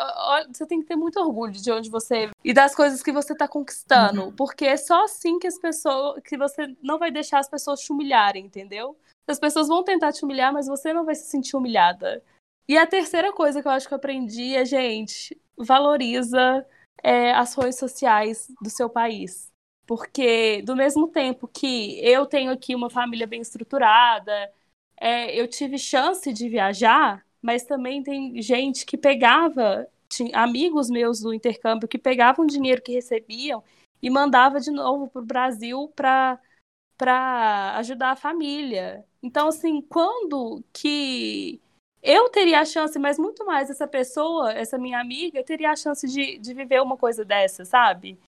você 0.52 0.66
tem 0.66 0.80
que 0.80 0.88
ter 0.88 0.96
muito 0.96 1.20
orgulho 1.20 1.52
de 1.52 1.72
onde 1.72 1.90
você 1.90 2.30
e 2.44 2.54
das 2.54 2.76
coisas 2.76 3.02
que 3.02 3.12
você 3.12 3.36
tá 3.36 3.48
conquistando, 3.48 4.34
porque 4.38 4.66
é 4.66 4.78
só 4.78 5.04
assim 5.04 5.40
que 5.40 5.48
as 5.48 5.58
pessoas 5.58 6.22
que 6.24 6.38
você 6.38 6.76
não 6.82 6.98
vai 6.98 7.12
deixar 7.12 7.40
as 7.40 7.50
pessoas 7.50 7.82
te 7.82 7.92
humilharem, 7.92 8.46
entendeu? 8.46 8.98
As 9.28 9.40
pessoas 9.40 9.68
vão 9.68 9.84
tentar 9.84 10.12
te 10.12 10.24
humilhar, 10.24 10.52
mas 10.52 10.68
você 10.68 10.94
não 10.94 11.06
vai 11.06 11.16
se 11.16 11.30
sentir 11.30 11.56
humilhada. 11.56 12.22
E 12.68 12.78
a 12.78 12.88
terceira 12.88 13.32
coisa 13.32 13.62
que 13.62 13.68
eu 13.68 13.72
acho 13.72 13.88
que 13.88 13.94
eu 13.94 13.98
aprendi 13.98 14.56
é, 14.56 14.64
gente, 14.66 15.38
valoriza 15.58 16.66
é, 17.04 17.32
ações 17.32 17.78
sociais 17.78 18.52
do 18.62 18.70
seu 18.70 18.90
país. 18.90 19.52
Porque, 19.86 20.62
do 20.64 20.76
mesmo 20.76 21.08
tempo 21.10 21.48
que 21.48 22.00
eu 22.00 22.26
tenho 22.26 22.52
aqui 22.52 22.74
uma 22.74 22.90
família 22.90 23.28
bem 23.28 23.42
estruturada, 23.42 24.52
é, 25.00 25.36
eu 25.40 25.48
tive 25.48 25.78
chance 25.78 26.32
de 26.32 26.48
viajar, 26.50 27.26
mas 27.42 27.64
também 27.66 28.02
tem 28.02 28.42
gente 28.42 28.86
que 28.86 28.98
pegava, 28.98 29.88
amigos 30.34 30.90
meus 30.90 31.20
do 31.20 31.34
intercâmbio 31.34 31.88
que 31.88 31.98
pegavam 31.98 32.46
o 32.46 32.48
dinheiro 32.48 32.82
que 32.82 32.94
recebiam 32.94 33.64
e 34.02 34.10
mandava 34.10 34.60
de 34.60 34.72
novo 34.72 35.08
para 35.10 35.22
o 35.22 35.26
Brasil 35.26 35.92
para 35.96 36.40
ajudar 37.78 38.12
a 38.12 38.16
família. 38.16 39.06
Então, 39.22 39.48
assim, 39.48 39.82
quando 39.82 40.64
que 40.74 41.62
eu 42.04 42.30
teria 42.30 42.60
a 42.60 42.66
chance, 42.66 43.00
mas 43.00 43.18
muito 43.18 43.46
mais 43.46 43.70
essa 43.70 43.88
pessoa, 43.88 44.52
essa 44.52 44.78
minha 44.78 45.00
amiga, 45.00 45.44
teria 45.44 45.72
a 45.72 45.76
chance 45.76 46.06
de, 46.06 46.38
de 46.38 46.54
viver 46.54 46.82
uma 46.82 46.98
coisa 46.98 47.24
dessa, 47.24 47.64
sabe? 47.64 48.20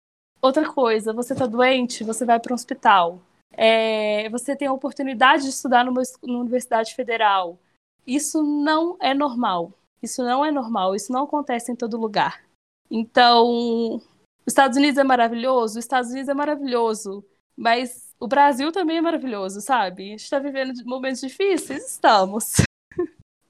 Outra 0.41 0.72
coisa, 0.72 1.12
você 1.12 1.36
tá 1.36 1.46
doente, 1.46 2.03
você 2.03 2.24
vai 2.24 2.39
para 2.39 2.53
um 2.53 2.55
hospital. 2.55 3.20
É, 3.51 4.29
você 4.29 4.55
tem 4.55 4.67
a 4.67 4.74
oportunidade 4.74 5.44
de 5.44 5.50
estudar 5.50 5.84
numa, 5.84 6.01
numa 6.24 6.39
universidade 6.39 6.96
federal. 6.96 7.60
Isso 8.08 8.41
não 8.41 8.96
é 9.01 9.13
normal. 9.13 9.74
Isso 10.01 10.24
não 10.24 10.46
é 10.46 10.51
normal. 10.51 10.96
Isso 10.96 11.12
não 11.12 11.24
acontece 11.24 11.72
em 11.72 11.75
todo 11.75 11.98
lugar. 11.98 12.44
Então, 12.89 14.01
os 14.46 14.48
Estados 14.48 14.77
Unidos 14.77 14.98
é 14.98 15.03
maravilhoso, 15.03 15.79
os 15.79 15.86
Estados 15.86 16.12
Unidos 16.12 16.29
é 16.29 16.34
maravilhoso, 16.34 17.25
mas 17.58 18.13
o 18.20 18.27
Brasil 18.27 18.72
também 18.72 18.98
é 18.98 19.01
maravilhoso, 19.01 19.60
sabe? 19.60 20.03
A 20.03 20.08
gente 20.12 20.24
está 20.24 20.39
vivendo 20.39 20.74
momentos 20.86 21.20
difíceis, 21.20 21.91
estamos. 21.91 22.53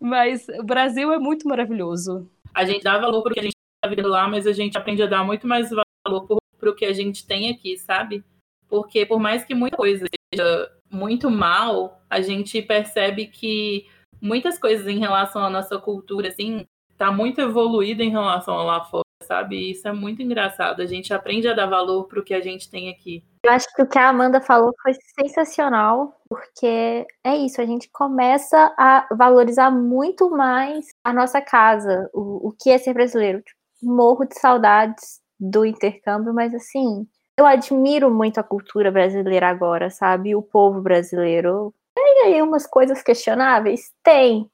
mas 0.06 0.48
o 0.50 0.64
Brasil 0.64 1.12
é 1.12 1.18
muito 1.18 1.48
maravilhoso. 1.48 2.30
A 2.54 2.64
gente 2.64 2.84
dá 2.84 2.98
valor 2.98 3.22
para 3.24 3.32
o 3.32 3.34
que 3.34 3.40
a 3.40 3.44
gente 3.44 3.56
está 3.56 3.90
vivendo 3.90 4.10
lá, 4.10 4.28
mas 4.28 4.46
a 4.46 4.54
gente 4.54 4.78
aprende 4.78 5.02
a 5.02 5.08
dar 5.08 5.24
muito 5.24 5.48
mais 5.48 5.70
valor 5.70 6.28
para 6.60 6.70
o 6.70 6.76
que 6.76 6.86
a 6.86 6.94
gente 6.94 7.26
tem 7.26 7.50
aqui, 7.50 7.78
sabe? 7.78 8.24
Porque 8.68 9.06
por 9.06 9.20
mais 9.20 9.44
que 9.44 9.56
muita 9.56 9.76
coisa 9.76 10.06
seja 10.34 10.72
muito 10.92 11.30
mal, 11.30 12.02
a 12.10 12.22
gente 12.22 12.62
percebe 12.62 13.28
que 13.28 13.88
muitas 14.22 14.58
coisas 14.58 14.88
em 14.88 15.00
relação 15.00 15.44
à 15.44 15.50
nossa 15.50 15.78
cultura, 15.80 16.30
assim, 16.30 16.66
tá 16.98 17.12
muito 17.12 17.42
evoluída 17.42 18.04
em 18.04 18.12
relação 18.12 18.58
a 18.58 18.64
lá 18.64 18.86
fora, 18.86 19.04
sabe? 19.26 19.72
Isso 19.72 19.88
é 19.88 19.92
muito 19.92 20.22
engraçado. 20.22 20.82
A 20.82 20.86
gente 20.86 21.14
aprende 21.14 21.48
a 21.48 21.54
dar 21.54 21.66
valor 21.66 22.06
para 22.06 22.20
o 22.20 22.24
que 22.24 22.34
a 22.34 22.42
gente 22.42 22.70
tem 22.70 22.90
aqui. 22.90 23.24
Eu 23.44 23.52
acho 23.52 23.68
que 23.76 23.82
o 23.82 23.88
que 23.88 24.00
a 24.00 24.10
Amanda 24.10 24.42
falou 24.42 24.74
foi 24.82 24.94
sensacional, 25.20 26.20
porque 26.28 27.06
é 27.24 27.36
isso, 27.36 27.62
a 27.62 27.66
gente 27.66 27.90
começa 27.92 28.74
a 28.78 29.08
valorizar 29.12 29.70
muito 29.70 30.30
mais 30.30 30.88
a 31.04 31.14
nossa 31.14 31.42
casa, 31.42 32.10
o, 32.14 32.50
o 32.50 32.52
que 32.52 32.72
é 32.72 32.78
ser 32.78 32.94
brasileiro. 32.94 33.44
Morro 33.84 34.26
de 34.26 34.40
saudades 34.40 35.20
do 35.40 35.66
intercâmbio, 35.66 36.34
mas 36.34 36.56
assim, 36.56 37.06
eu 37.38 37.46
admiro 37.46 38.10
muito 38.10 38.40
a 38.40 38.44
cultura 38.44 38.90
brasileira 38.90 39.50
agora, 39.50 39.90
sabe? 39.90 40.36
O 40.36 40.42
povo 40.42 40.82
brasileiro. 40.82 41.74
Tem 41.94 42.24
aí 42.26 42.42
umas 42.42 42.66
coisas 42.66 43.04
questionáveis? 43.04 43.92
Tem. 44.02 44.50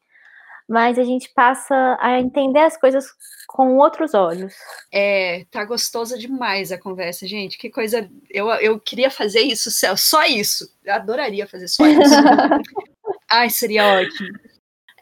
Mas 0.72 0.98
a 0.98 1.04
gente 1.04 1.30
passa 1.36 1.98
a 2.00 2.18
entender 2.18 2.62
as 2.62 2.78
coisas 2.78 3.06
com 3.46 3.76
outros 3.76 4.14
olhos. 4.14 4.54
É, 4.90 5.46
tá 5.52 5.66
gostosa 5.66 6.18
demais 6.18 6.72
a 6.72 6.78
conversa, 6.78 7.28
gente. 7.28 7.58
Que 7.58 7.70
coisa. 7.70 8.10
Eu, 8.30 8.50
eu 8.52 8.80
queria 8.80 9.12
fazer 9.12 9.42
isso, 9.42 9.70
Céu, 9.70 9.98
só 9.98 10.24
isso. 10.24 10.74
Eu 10.86 10.94
adoraria 10.94 11.46
fazer 11.46 11.68
só 11.68 11.86
isso. 11.86 12.16
Ai, 13.30 13.50
seria 13.50 13.86
ótimo. 13.86 14.30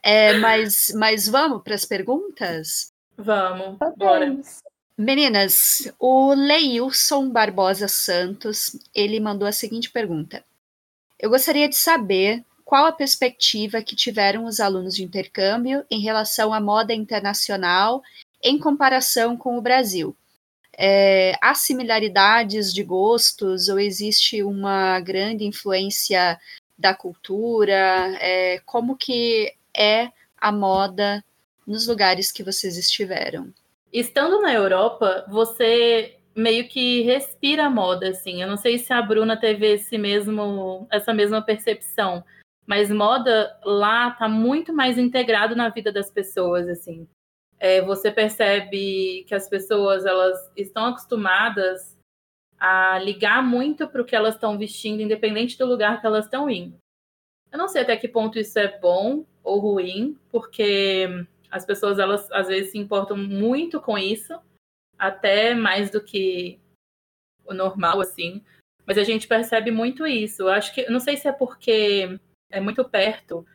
É, 0.01 0.33
mas, 0.39 0.91
mas 0.95 1.27
vamos 1.27 1.61
para 1.61 1.75
as 1.75 1.85
perguntas? 1.85 2.91
Vamos, 3.15 3.77
bora. 3.95 4.35
Meninas, 4.97 5.93
o 5.99 6.33
Leilson 6.33 7.29
Barbosa 7.29 7.87
Santos, 7.87 8.75
ele 8.95 9.19
mandou 9.19 9.47
a 9.47 9.51
seguinte 9.51 9.91
pergunta. 9.91 10.43
Eu 11.19 11.29
gostaria 11.29 11.69
de 11.69 11.75
saber 11.75 12.43
qual 12.69 12.85
a 12.85 12.91
perspectiva 12.91 13.81
que 13.81 13.95
tiveram 13.95 14.45
os 14.45 14.59
alunos 14.59 14.95
de 14.95 15.03
intercâmbio 15.03 15.83
em 15.89 16.01
relação 16.01 16.53
à 16.53 16.61
moda 16.61 16.93
internacional 16.93 18.03
em 18.43 18.59
comparação 18.59 19.35
com 19.35 19.57
o 19.57 19.61
Brasil. 19.61 20.15
É, 20.77 21.33
há 21.41 21.55
similaridades 21.55 22.71
de 22.71 22.83
gostos 22.83 23.69
ou 23.69 23.79
existe 23.79 24.43
uma 24.43 24.99
grande 24.99 25.45
influência 25.45 26.39
da 26.77 26.93
cultura? 26.93 28.15
É, 28.21 28.61
como 28.67 28.95
que 28.95 29.51
é 29.75 30.09
a 30.37 30.51
moda 30.51 31.25
nos 31.65 31.87
lugares 31.87 32.31
que 32.31 32.43
vocês 32.43 32.77
estiveram? 32.77 33.51
Estando 33.91 34.43
na 34.43 34.53
Europa, 34.53 35.25
você 35.27 36.17
meio 36.35 36.67
que 36.69 37.01
respira 37.01 37.67
moda, 37.67 38.09
assim. 38.09 38.43
Eu 38.43 38.47
não 38.47 38.57
sei 38.57 38.77
se 38.77 38.93
a 38.93 39.01
Bruna 39.01 39.35
teve 39.35 39.73
esse 39.73 39.97
mesmo, 39.97 40.87
essa 40.91 41.11
mesma 41.11 41.41
percepção, 41.41 42.23
mas 42.69 42.91
moda 42.91 43.59
lá 43.65 44.11
tá 44.11 44.29
muito 44.29 44.71
mais 44.71 44.95
integrado 44.95 45.55
na 45.55 45.69
vida 45.69 45.91
das 45.91 46.11
pessoas, 46.11 46.69
assim. 46.69 47.09
É, 47.57 47.81
você 47.81 48.11
percebe 48.11 49.23
que 49.27 49.33
as 49.33 49.49
pessoas 49.49 50.05
elas 50.05 50.37
estão 50.55 50.85
acostumadas 50.85 51.97
a 52.59 52.99
ligar 52.99 53.41
muito 53.41 53.87
para 53.87 54.03
o 54.03 54.05
que 54.05 54.15
elas 54.15 54.35
estão 54.35 54.55
vestindo, 54.55 55.01
independente 55.01 55.57
do 55.57 55.65
lugar 55.65 55.99
que 55.99 56.05
elas 56.05 56.25
estão 56.25 56.47
indo. 56.47 56.77
Eu 57.51 57.57
não 57.57 57.67
sei 57.67 57.81
até 57.81 57.97
que 57.97 58.07
ponto 58.07 58.37
isso 58.37 58.59
é 58.59 58.79
bom 58.79 59.25
ou 59.43 59.59
ruim, 59.59 60.15
porque 60.29 61.07
as 61.49 61.65
pessoas, 61.65 61.97
elas 61.97 62.31
às 62.31 62.49
vezes 62.49 62.73
se 62.73 62.77
importam 62.77 63.17
muito 63.17 63.81
com 63.81 63.97
isso, 63.97 64.39
até 64.95 65.55
mais 65.55 65.89
do 65.89 66.03
que 66.03 66.59
o 67.43 67.51
normal, 67.51 67.99
assim. 67.99 68.43
Mas 68.85 68.99
a 68.99 69.03
gente 69.03 69.27
percebe 69.27 69.71
muito 69.71 70.05
isso. 70.05 70.43
Eu 70.43 70.49
acho 70.49 70.71
que, 70.71 70.87
não 70.87 70.99
sei 70.99 71.17
se 71.17 71.27
é 71.27 71.31
porque 71.31 72.19
é 72.51 72.59
muito 72.59 72.83
perto 72.83 73.45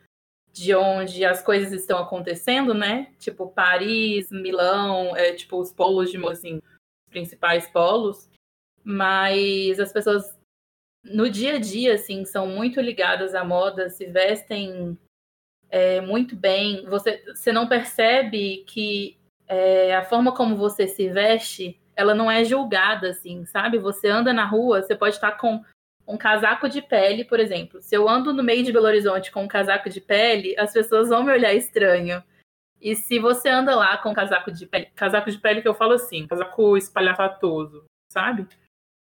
de 0.52 0.74
onde 0.74 1.24
as 1.24 1.42
coisas 1.42 1.72
estão 1.72 1.98
acontecendo, 1.98 2.72
né? 2.72 3.12
Tipo 3.18 3.48
Paris, 3.48 4.30
Milão, 4.30 5.16
é 5.16 5.32
tipo 5.32 5.58
os 5.58 5.72
polos 5.72 6.10
de 6.10 6.26
assim, 6.28 6.56
os 6.56 7.10
principais 7.10 7.68
polos. 7.68 8.30
Mas 8.84 9.80
as 9.80 9.92
pessoas 9.92 10.38
no 11.04 11.28
dia 11.28 11.56
a 11.56 11.58
dia, 11.58 11.94
assim, 11.94 12.24
são 12.24 12.46
muito 12.46 12.80
ligadas 12.80 13.34
à 13.34 13.44
moda, 13.44 13.90
se 13.90 14.06
vestem 14.06 14.98
é, 15.68 16.00
muito 16.00 16.34
bem, 16.34 16.86
você, 16.86 17.22
você 17.26 17.52
não 17.52 17.68
percebe 17.68 18.64
que 18.66 19.18
é, 19.46 19.94
a 19.94 20.04
forma 20.04 20.34
como 20.34 20.56
você 20.56 20.86
se 20.86 21.08
veste, 21.08 21.78
ela 21.96 22.14
não 22.14 22.30
é 22.30 22.44
julgada, 22.44 23.10
assim, 23.10 23.44
sabe? 23.44 23.78
Você 23.78 24.08
anda 24.08 24.32
na 24.32 24.46
rua, 24.46 24.82
você 24.82 24.94
pode 24.94 25.16
estar 25.16 25.32
com 25.32 25.62
um 26.06 26.16
casaco 26.16 26.68
de 26.68 26.82
pele, 26.82 27.24
por 27.24 27.40
exemplo. 27.40 27.80
Se 27.80 27.94
eu 27.94 28.08
ando 28.08 28.32
no 28.32 28.42
meio 28.42 28.62
de 28.62 28.72
Belo 28.72 28.86
Horizonte 28.86 29.30
com 29.30 29.44
um 29.44 29.48
casaco 29.48 29.88
de 29.88 30.00
pele, 30.00 30.54
as 30.58 30.72
pessoas 30.72 31.08
vão 31.08 31.22
me 31.24 31.32
olhar 31.32 31.54
estranho. 31.54 32.22
E 32.80 32.94
se 32.94 33.18
você 33.18 33.48
anda 33.48 33.74
lá 33.74 33.96
com 33.96 34.10
um 34.10 34.14
casaco 34.14 34.52
de 34.52 34.66
pele, 34.66 34.86
casaco 34.94 35.30
de 35.30 35.38
pele 35.38 35.62
que 35.62 35.68
eu 35.68 35.74
falo 35.74 35.92
assim, 35.92 36.26
casaco 36.26 36.76
espalhafatoso, 36.76 37.84
sabe? 38.12 38.46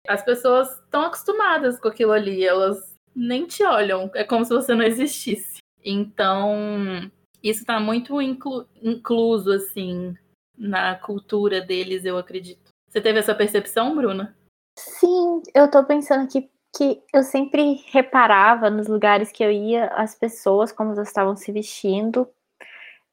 As 0.07 0.23
pessoas 0.23 0.71
estão 0.81 1.03
acostumadas 1.03 1.81
com 1.81 1.89
aquilo 1.89 2.13
ali, 2.13 2.45
elas 2.45 2.95
nem 3.15 3.47
te 3.47 3.65
olham, 3.65 4.11
é 4.15 4.23
como 4.23 4.45
se 4.45 4.53
você 4.53 4.75
não 4.75 4.85
existisse. 4.85 5.59
Então, 5.83 7.11
isso 7.43 7.61
está 7.61 7.81
muito 7.81 8.21
inclu 8.21 8.67
incluso, 8.83 9.51
assim, 9.53 10.15
na 10.57 10.95
cultura 10.97 11.61
deles, 11.61 12.05
eu 12.05 12.19
acredito. 12.19 12.71
Você 12.89 13.01
teve 13.01 13.19
essa 13.19 13.35
percepção, 13.35 13.95
Bruna? 13.97 14.37
Sim, 14.79 15.43
eu 15.55 15.65
estou 15.67 15.85
pensando 15.85 16.25
aqui 16.25 16.51
que 16.77 17.03
eu 17.13 17.23
sempre 17.23 17.83
reparava 17.87 18.71
nos 18.71 18.87
lugares 18.87 19.33
que 19.33 19.43
eu 19.43 19.51
ia 19.51 19.87
as 19.87 20.15
pessoas 20.15 20.71
como 20.71 20.93
elas 20.93 21.09
estavam 21.09 21.37
se 21.37 21.51
vestindo 21.51 22.29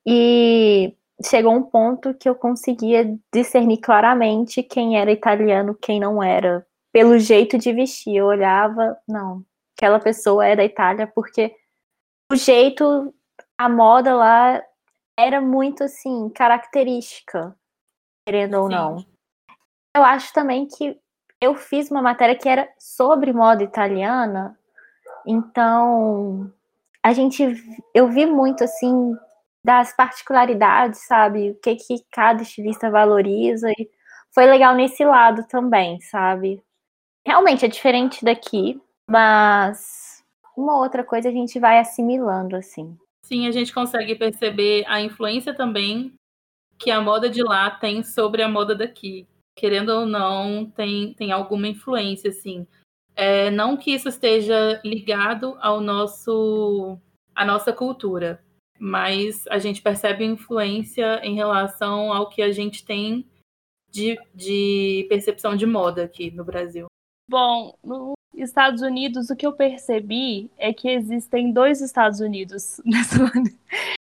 e 0.05 0.95
chegou 1.25 1.53
um 1.53 1.63
ponto 1.63 2.13
que 2.13 2.29
eu 2.29 2.35
conseguia 2.35 3.17
discernir 3.33 3.77
claramente 3.77 4.61
quem 4.61 4.97
era 4.99 5.11
italiano, 5.11 5.75
quem 5.75 5.99
não 5.99 6.21
era, 6.21 6.65
pelo 6.91 7.17
jeito 7.17 7.57
de 7.57 7.73
vestir. 7.73 8.15
Eu 8.15 8.27
olhava, 8.27 8.97
não, 9.07 9.43
aquela 9.75 9.99
pessoa 9.99 10.45
é 10.45 10.55
da 10.55 10.63
Itália 10.63 11.07
porque 11.07 11.55
o 12.31 12.35
jeito, 12.35 13.13
a 13.57 13.67
moda 13.67 14.15
lá 14.15 14.63
era 15.17 15.41
muito 15.41 15.83
assim, 15.83 16.29
característica, 16.29 17.55
querendo 18.25 18.55
ou 18.55 18.67
Sim. 18.67 18.75
não. 18.75 19.05
Eu 19.95 20.03
acho 20.03 20.31
também 20.31 20.67
que 20.67 20.99
eu 21.41 21.55
fiz 21.55 21.89
uma 21.91 22.01
matéria 22.01 22.35
que 22.35 22.49
era 22.49 22.67
sobre 22.79 23.31
moda 23.33 23.63
italiana, 23.63 24.57
então 25.25 26.51
a 27.03 27.13
gente 27.13 27.43
eu 27.93 28.07
vi 28.07 28.25
muito 28.25 28.63
assim 28.63 29.15
das 29.63 29.95
particularidades, 29.95 31.05
sabe? 31.05 31.51
O 31.51 31.55
que 31.55 31.75
que 31.75 32.05
cada 32.11 32.41
estilista 32.41 32.89
valoriza 32.89 33.69
e 33.71 33.89
foi 34.33 34.45
legal 34.45 34.75
nesse 34.75 35.03
lado 35.03 35.45
também, 35.47 35.99
sabe? 36.01 36.61
Realmente 37.25 37.65
é 37.65 37.67
diferente 37.67 38.23
daqui, 38.23 38.81
mas 39.09 40.23
uma 40.55 40.77
outra 40.77 41.03
coisa 41.03 41.29
a 41.29 41.31
gente 41.31 41.59
vai 41.59 41.79
assimilando, 41.79 42.55
assim. 42.55 42.97
Sim, 43.23 43.47
a 43.47 43.51
gente 43.51 43.73
consegue 43.73 44.15
perceber 44.15 44.85
a 44.87 45.01
influência 45.01 45.53
também 45.53 46.13
que 46.79 46.89
a 46.89 47.01
moda 47.01 47.29
de 47.29 47.43
lá 47.43 47.69
tem 47.69 48.03
sobre 48.03 48.41
a 48.41 48.47
moda 48.47 48.73
daqui. 48.73 49.27
Querendo 49.57 49.89
ou 49.89 50.05
não, 50.05 50.65
tem, 50.65 51.13
tem 51.15 51.31
alguma 51.31 51.67
influência, 51.67 52.29
assim. 52.29 52.65
É, 53.15 53.49
não 53.49 53.75
que 53.75 53.91
isso 53.91 54.07
esteja 54.07 54.79
ligado 54.85 55.57
ao 55.59 55.81
nosso 55.81 56.99
à 57.35 57.43
nossa 57.43 57.73
cultura, 57.73 58.39
mas 58.79 59.45
a 59.47 59.57
gente 59.57 59.81
percebe 59.81 60.23
influência 60.23 61.19
em 61.23 61.35
relação 61.35 62.13
ao 62.13 62.29
que 62.29 62.41
a 62.41 62.51
gente 62.51 62.85
tem 62.85 63.25
de, 63.91 64.19
de 64.33 65.05
percepção 65.09 65.55
de 65.55 65.65
moda 65.65 66.03
aqui 66.03 66.31
no 66.31 66.43
Brasil. 66.43 66.85
Bom, 67.29 67.75
no 67.83 68.13
Estados 68.35 68.81
Unidos, 68.81 69.29
o 69.29 69.35
que 69.35 69.45
eu 69.45 69.53
percebi 69.53 70.49
é 70.57 70.71
que 70.71 70.89
existem 70.89 71.51
dois 71.51 71.81
Estados 71.81 72.19
Unidos 72.19 72.79
nessa, 72.85 73.31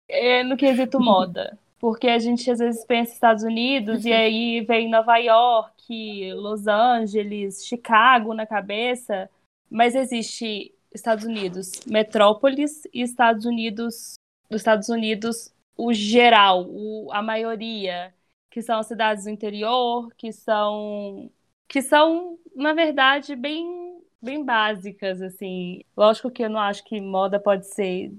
é, 0.09 0.43
no 0.43 0.57
quesito 0.57 0.99
moda. 1.01 1.57
Porque 1.83 2.07
a 2.07 2.17
gente 2.17 2.49
às 2.49 2.59
vezes 2.59 2.85
pensa 2.85 3.11
Estados 3.11 3.43
Unidos 3.43 4.05
uhum. 4.05 4.09
e 4.09 4.13
aí 4.13 4.61
vem 4.61 4.89
Nova 4.89 5.17
York, 5.17 6.31
Los 6.33 6.65
Angeles, 6.65 7.65
Chicago 7.65 8.33
na 8.33 8.47
cabeça, 8.47 9.29
mas 9.69 9.93
existe 9.93 10.73
Estados 10.95 11.25
Unidos 11.25 11.81
metrópolis 11.85 12.85
e 12.93 13.01
Estados 13.01 13.43
Unidos, 13.43 14.13
dos 14.49 14.61
Estados 14.61 14.87
Unidos 14.87 15.53
o 15.75 15.91
geral, 15.91 16.65
o, 16.69 17.11
a 17.11 17.21
maioria, 17.21 18.13
que 18.49 18.61
são 18.61 18.79
as 18.79 18.87
cidades 18.87 19.25
do 19.25 19.29
interior, 19.29 20.07
que 20.15 20.31
são 20.31 21.29
que 21.67 21.81
são 21.81 22.39
na 22.55 22.71
verdade 22.71 23.35
bem 23.35 24.01
bem 24.21 24.41
básicas 24.41 25.21
assim. 25.21 25.81
Lógico 25.97 26.31
que 26.31 26.45
eu 26.45 26.49
não 26.49 26.61
acho 26.61 26.81
que 26.85 27.01
moda 27.01 27.41
pode 27.41 27.67
ser 27.67 28.09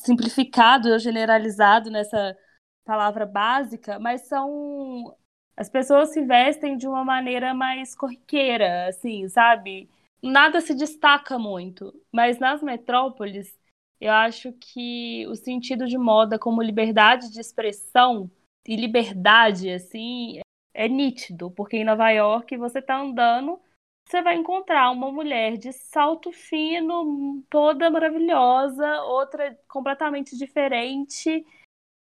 simplificado 0.00 0.88
ou 0.88 0.98
generalizado 0.98 1.92
nessa 1.92 2.36
palavra 2.84 3.26
básica, 3.26 3.98
mas 3.98 4.22
são 4.22 5.16
as 5.56 5.68
pessoas 5.68 6.10
se 6.10 6.20
vestem 6.22 6.76
de 6.76 6.86
uma 6.86 7.04
maneira 7.04 7.54
mais 7.54 7.94
corriqueira, 7.94 8.88
assim, 8.88 9.28
sabe? 9.28 9.88
Nada 10.22 10.60
se 10.60 10.74
destaca 10.74 11.38
muito, 11.38 11.94
mas 12.12 12.38
nas 12.38 12.62
metrópoles 12.62 13.56
eu 14.00 14.12
acho 14.12 14.52
que 14.54 15.26
o 15.28 15.36
sentido 15.36 15.86
de 15.86 15.96
moda 15.96 16.38
como 16.38 16.62
liberdade 16.62 17.30
de 17.30 17.40
expressão 17.40 18.30
e 18.66 18.76
liberdade, 18.76 19.70
assim, 19.70 20.40
é 20.74 20.88
nítido, 20.88 21.50
porque 21.50 21.76
em 21.76 21.84
Nova 21.84 22.10
York 22.10 22.56
você 22.56 22.82
tá 22.82 22.98
andando, 23.00 23.60
você 24.06 24.20
vai 24.22 24.34
encontrar 24.34 24.90
uma 24.90 25.10
mulher 25.10 25.56
de 25.56 25.72
salto 25.72 26.32
fino, 26.32 27.42
toda 27.48 27.90
maravilhosa, 27.90 29.02
outra 29.02 29.56
completamente 29.68 30.36
diferente 30.36 31.46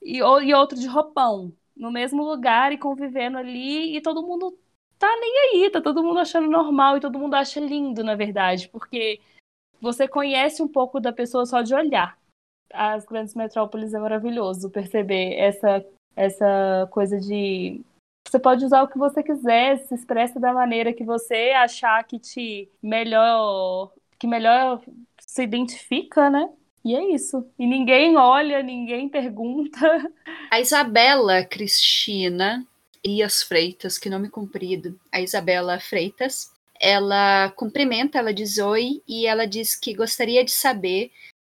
e, 0.01 0.17
e 0.17 0.53
outro 0.53 0.77
de 0.79 0.87
roupão, 0.87 1.53
no 1.75 1.91
mesmo 1.91 2.23
lugar 2.23 2.71
e 2.71 2.77
convivendo 2.77 3.37
ali, 3.37 3.95
e 3.95 4.01
todo 4.01 4.25
mundo 4.25 4.57
tá 4.97 5.07
nem 5.19 5.63
aí, 5.63 5.69
tá 5.69 5.81
todo 5.81 6.03
mundo 6.03 6.19
achando 6.19 6.49
normal 6.49 6.97
e 6.97 6.99
todo 7.01 7.17
mundo 7.17 7.35
acha 7.35 7.59
lindo, 7.59 8.03
na 8.03 8.15
verdade, 8.15 8.67
porque 8.69 9.21
você 9.81 10.07
conhece 10.07 10.61
um 10.61 10.67
pouco 10.67 10.99
da 10.99 11.13
pessoa 11.13 11.45
só 11.45 11.61
de 11.61 11.73
olhar. 11.73 12.17
As 12.73 13.05
grandes 13.05 13.33
metrópoles 13.33 13.93
é 13.93 13.99
maravilhoso 13.99 14.69
perceber 14.69 15.33
essa, 15.35 15.85
essa 16.15 16.87
coisa 16.91 17.17
de. 17.19 17.81
Você 18.27 18.37
pode 18.37 18.63
usar 18.63 18.83
o 18.83 18.87
que 18.87 18.97
você 18.97 19.23
quiser, 19.23 19.79
se 19.79 19.95
expressa 19.95 20.39
da 20.39 20.53
maneira 20.53 20.93
que 20.93 21.03
você 21.03 21.51
achar 21.55 22.03
que 22.03 22.19
te 22.19 22.69
melhor. 22.83 23.91
que 24.19 24.27
melhor 24.27 24.83
se 25.19 25.43
identifica, 25.43 26.29
né? 26.29 26.51
E 26.83 26.95
é 26.95 27.13
isso. 27.13 27.45
E 27.57 27.67
ninguém 27.67 28.17
olha, 28.17 28.63
ninguém 28.63 29.09
pergunta. 29.09 30.11
A 30.49 30.59
Isabela 30.59 31.43
Cristina 31.43 32.65
Ias 33.05 33.43
Freitas, 33.43 33.97
que 33.97 34.09
nome 34.09 34.29
comprido. 34.29 34.99
A 35.11 35.21
Isabela 35.21 35.79
Freitas 35.79 36.51
ela 36.79 37.51
cumprimenta, 37.51 38.17
ela 38.17 38.33
diz 38.33 38.57
oi 38.57 39.01
e 39.05 39.27
ela 39.27 39.45
diz 39.45 39.75
que 39.75 39.93
gostaria 39.93 40.45
de 40.45 40.51
saber 40.51 41.11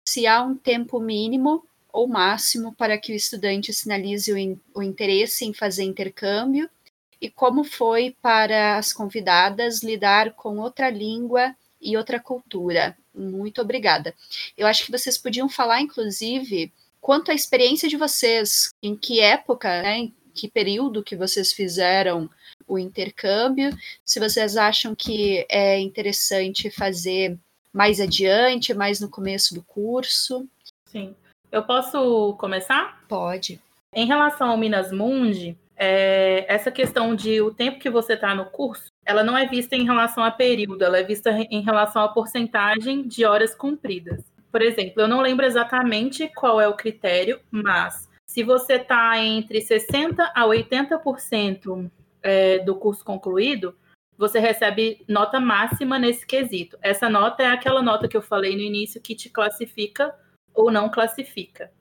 se 0.07 0.27
há 0.27 0.43
um 0.43 0.55
tempo 0.55 0.99
mínimo 0.99 1.65
ou 1.91 2.07
máximo 2.07 2.75
para 2.75 2.97
que 2.97 3.11
o 3.11 3.15
estudante 3.15 3.73
sinalize 3.73 4.31
o, 4.31 4.37
in, 4.37 4.59
o 4.73 4.83
interesse 4.83 5.45
em 5.45 5.53
fazer 5.53 5.83
intercâmbio 5.83 6.69
e 7.19 7.29
como 7.29 7.63
foi 7.63 8.15
para 8.21 8.77
as 8.77 8.93
convidadas 8.93 9.81
lidar 9.81 10.33
com 10.33 10.59
outra 10.59 10.89
língua 10.89 11.55
e 11.81 11.97
outra 11.97 12.19
cultura. 12.19 12.95
Muito 13.15 13.61
obrigada. 13.61 14.13
Eu 14.57 14.67
acho 14.67 14.85
que 14.85 14.91
vocês 14.91 15.17
podiam 15.17 15.47
falar, 15.47 15.81
inclusive, 15.81 16.71
quanto 16.99 17.31
à 17.31 17.33
experiência 17.33 17.87
de 17.87 17.97
vocês, 17.97 18.69
em 18.81 18.95
que 18.95 19.19
época, 19.19 19.81
né, 19.81 19.97
em 19.99 20.13
que 20.33 20.49
período 20.49 21.03
que 21.03 21.15
vocês 21.15 21.53
fizeram 21.53 22.29
o 22.67 22.77
intercâmbio, 22.77 23.69
se 24.03 24.19
vocês 24.19 24.57
acham 24.57 24.93
que 24.93 25.45
é 25.49 25.79
interessante 25.79 26.69
fazer 26.69 27.37
mais 27.71 27.99
adiante, 27.99 28.73
mais 28.73 28.99
no 28.99 29.09
começo 29.09 29.53
do 29.53 29.63
curso. 29.63 30.47
Sim. 30.85 31.15
Eu 31.51 31.63
posso 31.63 32.33
começar? 32.39 33.03
Pode. 33.07 33.61
Em 33.93 34.05
relação 34.05 34.49
ao 34.49 34.57
Minas 34.57 34.91
Mundi, 34.91 35.57
é, 35.77 36.45
essa 36.47 36.71
questão 36.71 37.15
de 37.15 37.41
o 37.41 37.53
tempo 37.53 37.79
que 37.79 37.89
você 37.89 38.13
está 38.13 38.33
no 38.33 38.45
curso, 38.45 38.91
ela 39.05 39.23
não 39.23 39.37
é 39.37 39.45
vista 39.45 39.75
em 39.75 39.85
relação 39.85 40.23
a 40.23 40.31
período, 40.31 40.83
ela 40.83 40.97
é 40.97 41.03
vista 41.03 41.29
em 41.31 41.61
relação 41.61 42.03
à 42.03 42.07
porcentagem 42.09 43.07
de 43.07 43.23
horas 43.23 43.53
cumpridas. 43.53 44.23
Por 44.51 44.61
exemplo, 44.61 45.01
eu 45.01 45.07
não 45.07 45.21
lembro 45.21 45.45
exatamente 45.45 46.29
qual 46.35 46.59
é 46.59 46.67
o 46.67 46.75
critério, 46.75 47.39
mas 47.51 48.09
se 48.25 48.41
você 48.41 48.73
está 48.73 49.17
entre 49.19 49.59
60% 49.59 50.17
a 50.33 50.43
80% 50.45 51.91
é, 52.23 52.59
do 52.59 52.75
curso 52.75 53.05
concluído, 53.05 53.75
você 54.17 54.39
recebe 54.39 55.03
nota 55.07 55.39
máxima 55.39 55.99
nesse 55.99 56.25
quesito. 56.25 56.77
Essa 56.81 57.09
nota 57.09 57.43
é 57.43 57.47
aquela 57.47 57.81
nota 57.81 58.07
que 58.07 58.17
eu 58.17 58.21
falei 58.21 58.55
no 58.55 58.61
início 58.61 59.01
que 59.01 59.13
te 59.13 59.29
classifica 59.29 60.15
ou 60.53 60.71
não 60.71 60.89
classifica. 60.89 61.71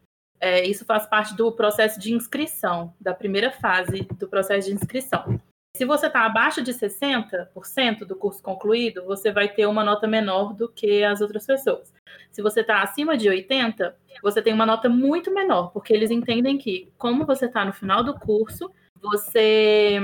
É, 0.40 0.64
isso 0.64 0.84
faz 0.84 1.06
parte 1.06 1.34
do 1.34 1.50
processo 1.52 1.98
de 1.98 2.12
inscrição, 2.12 2.92
da 3.00 3.14
primeira 3.14 3.50
fase 3.50 4.02
do 4.18 4.28
processo 4.28 4.68
de 4.68 4.74
inscrição. 4.74 5.40
Se 5.76 5.84
você 5.84 6.06
está 6.06 6.24
abaixo 6.24 6.62
de 6.62 6.72
60% 6.72 8.04
do 8.04 8.14
curso 8.14 8.40
concluído, 8.40 9.04
você 9.04 9.32
vai 9.32 9.48
ter 9.48 9.66
uma 9.66 9.82
nota 9.82 10.06
menor 10.06 10.54
do 10.54 10.68
que 10.68 11.02
as 11.02 11.20
outras 11.20 11.44
pessoas. 11.44 11.92
Se 12.30 12.40
você 12.40 12.60
está 12.60 12.80
acima 12.80 13.16
de 13.16 13.28
80%, 13.28 13.92
você 14.22 14.40
tem 14.40 14.52
uma 14.52 14.64
nota 14.64 14.88
muito 14.88 15.34
menor, 15.34 15.72
porque 15.72 15.92
eles 15.92 16.12
entendem 16.12 16.56
que, 16.58 16.92
como 16.96 17.26
você 17.26 17.46
está 17.46 17.64
no 17.64 17.72
final 17.72 18.04
do 18.04 18.14
curso, 18.14 18.70
você 19.02 19.98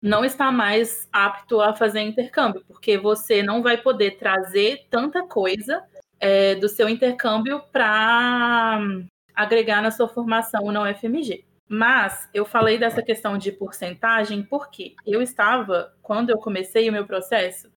não 0.00 0.24
está 0.24 0.50
mais 0.50 1.06
apto 1.12 1.60
a 1.60 1.74
fazer 1.74 2.00
intercâmbio, 2.00 2.64
porque 2.66 2.96
você 2.96 3.42
não 3.42 3.62
vai 3.62 3.76
poder 3.76 4.12
trazer 4.12 4.86
tanta 4.88 5.26
coisa 5.26 5.84
é, 6.18 6.54
do 6.54 6.70
seu 6.70 6.88
intercâmbio 6.88 7.60
para 7.70 8.80
agregar 9.34 9.82
na 9.82 9.90
sua 9.90 10.08
formação 10.08 10.72
na 10.72 10.90
UFMG. 10.90 11.44
Mas 11.74 12.28
eu 12.34 12.44
falei 12.44 12.76
dessa 12.76 13.02
questão 13.02 13.38
de 13.38 13.50
porcentagem 13.50 14.42
porque 14.42 14.94
eu 15.06 15.22
estava, 15.22 15.96
quando 16.02 16.28
eu 16.28 16.36
comecei 16.36 16.86
o 16.86 16.92
meu 16.92 17.06
processo 17.06 17.72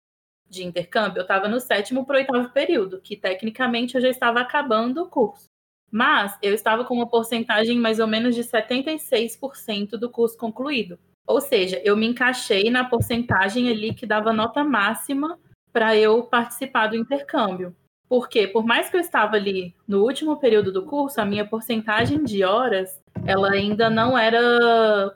de 0.49 0.65
intercâmbio, 0.65 1.19
eu 1.19 1.21
estava 1.21 1.47
no 1.47 1.61
sétimo 1.61 2.05
para 2.05 2.15
o 2.15 2.19
oitavo 2.19 2.49
período, 2.49 2.99
que 2.99 3.15
tecnicamente 3.15 3.95
eu 3.95 4.01
já 4.01 4.09
estava 4.09 4.41
acabando 4.41 5.01
o 5.01 5.09
curso. 5.09 5.45
Mas 5.89 6.37
eu 6.41 6.53
estava 6.53 6.83
com 6.83 6.93
uma 6.93 7.07
porcentagem 7.07 7.79
mais 7.79 8.01
ou 8.01 8.05
menos 8.05 8.35
de 8.35 8.43
76% 8.43 9.91
do 9.91 10.09
curso 10.09 10.37
concluído. 10.37 10.99
Ou 11.25 11.39
seja, 11.39 11.81
eu 11.85 11.95
me 11.95 12.05
encaixei 12.05 12.69
na 12.69 12.83
porcentagem 12.83 13.69
ali 13.69 13.93
que 13.93 14.05
dava 14.05 14.33
nota 14.33 14.61
máxima 14.61 15.39
para 15.71 15.95
eu 15.95 16.21
participar 16.23 16.87
do 16.87 16.97
intercâmbio. 16.97 17.73
Porque, 18.07 18.47
por 18.47 18.65
mais 18.65 18.89
que 18.89 18.95
eu 18.95 19.01
estava 19.01 19.35
ali 19.35 19.73
no 19.87 20.03
último 20.03 20.37
período 20.37 20.71
do 20.71 20.85
curso, 20.85 21.19
a 21.19 21.25
minha 21.25 21.45
porcentagem 21.45 22.23
de 22.23 22.43
horas, 22.43 23.01
ela 23.25 23.51
ainda 23.51 23.89
não 23.89 24.17
era, 24.17 25.15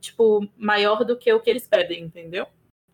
tipo, 0.00 0.48
maior 0.56 1.04
do 1.04 1.16
que 1.16 1.32
o 1.32 1.40
que 1.40 1.50
eles 1.50 1.68
pedem, 1.68 2.04
entendeu? 2.04 2.46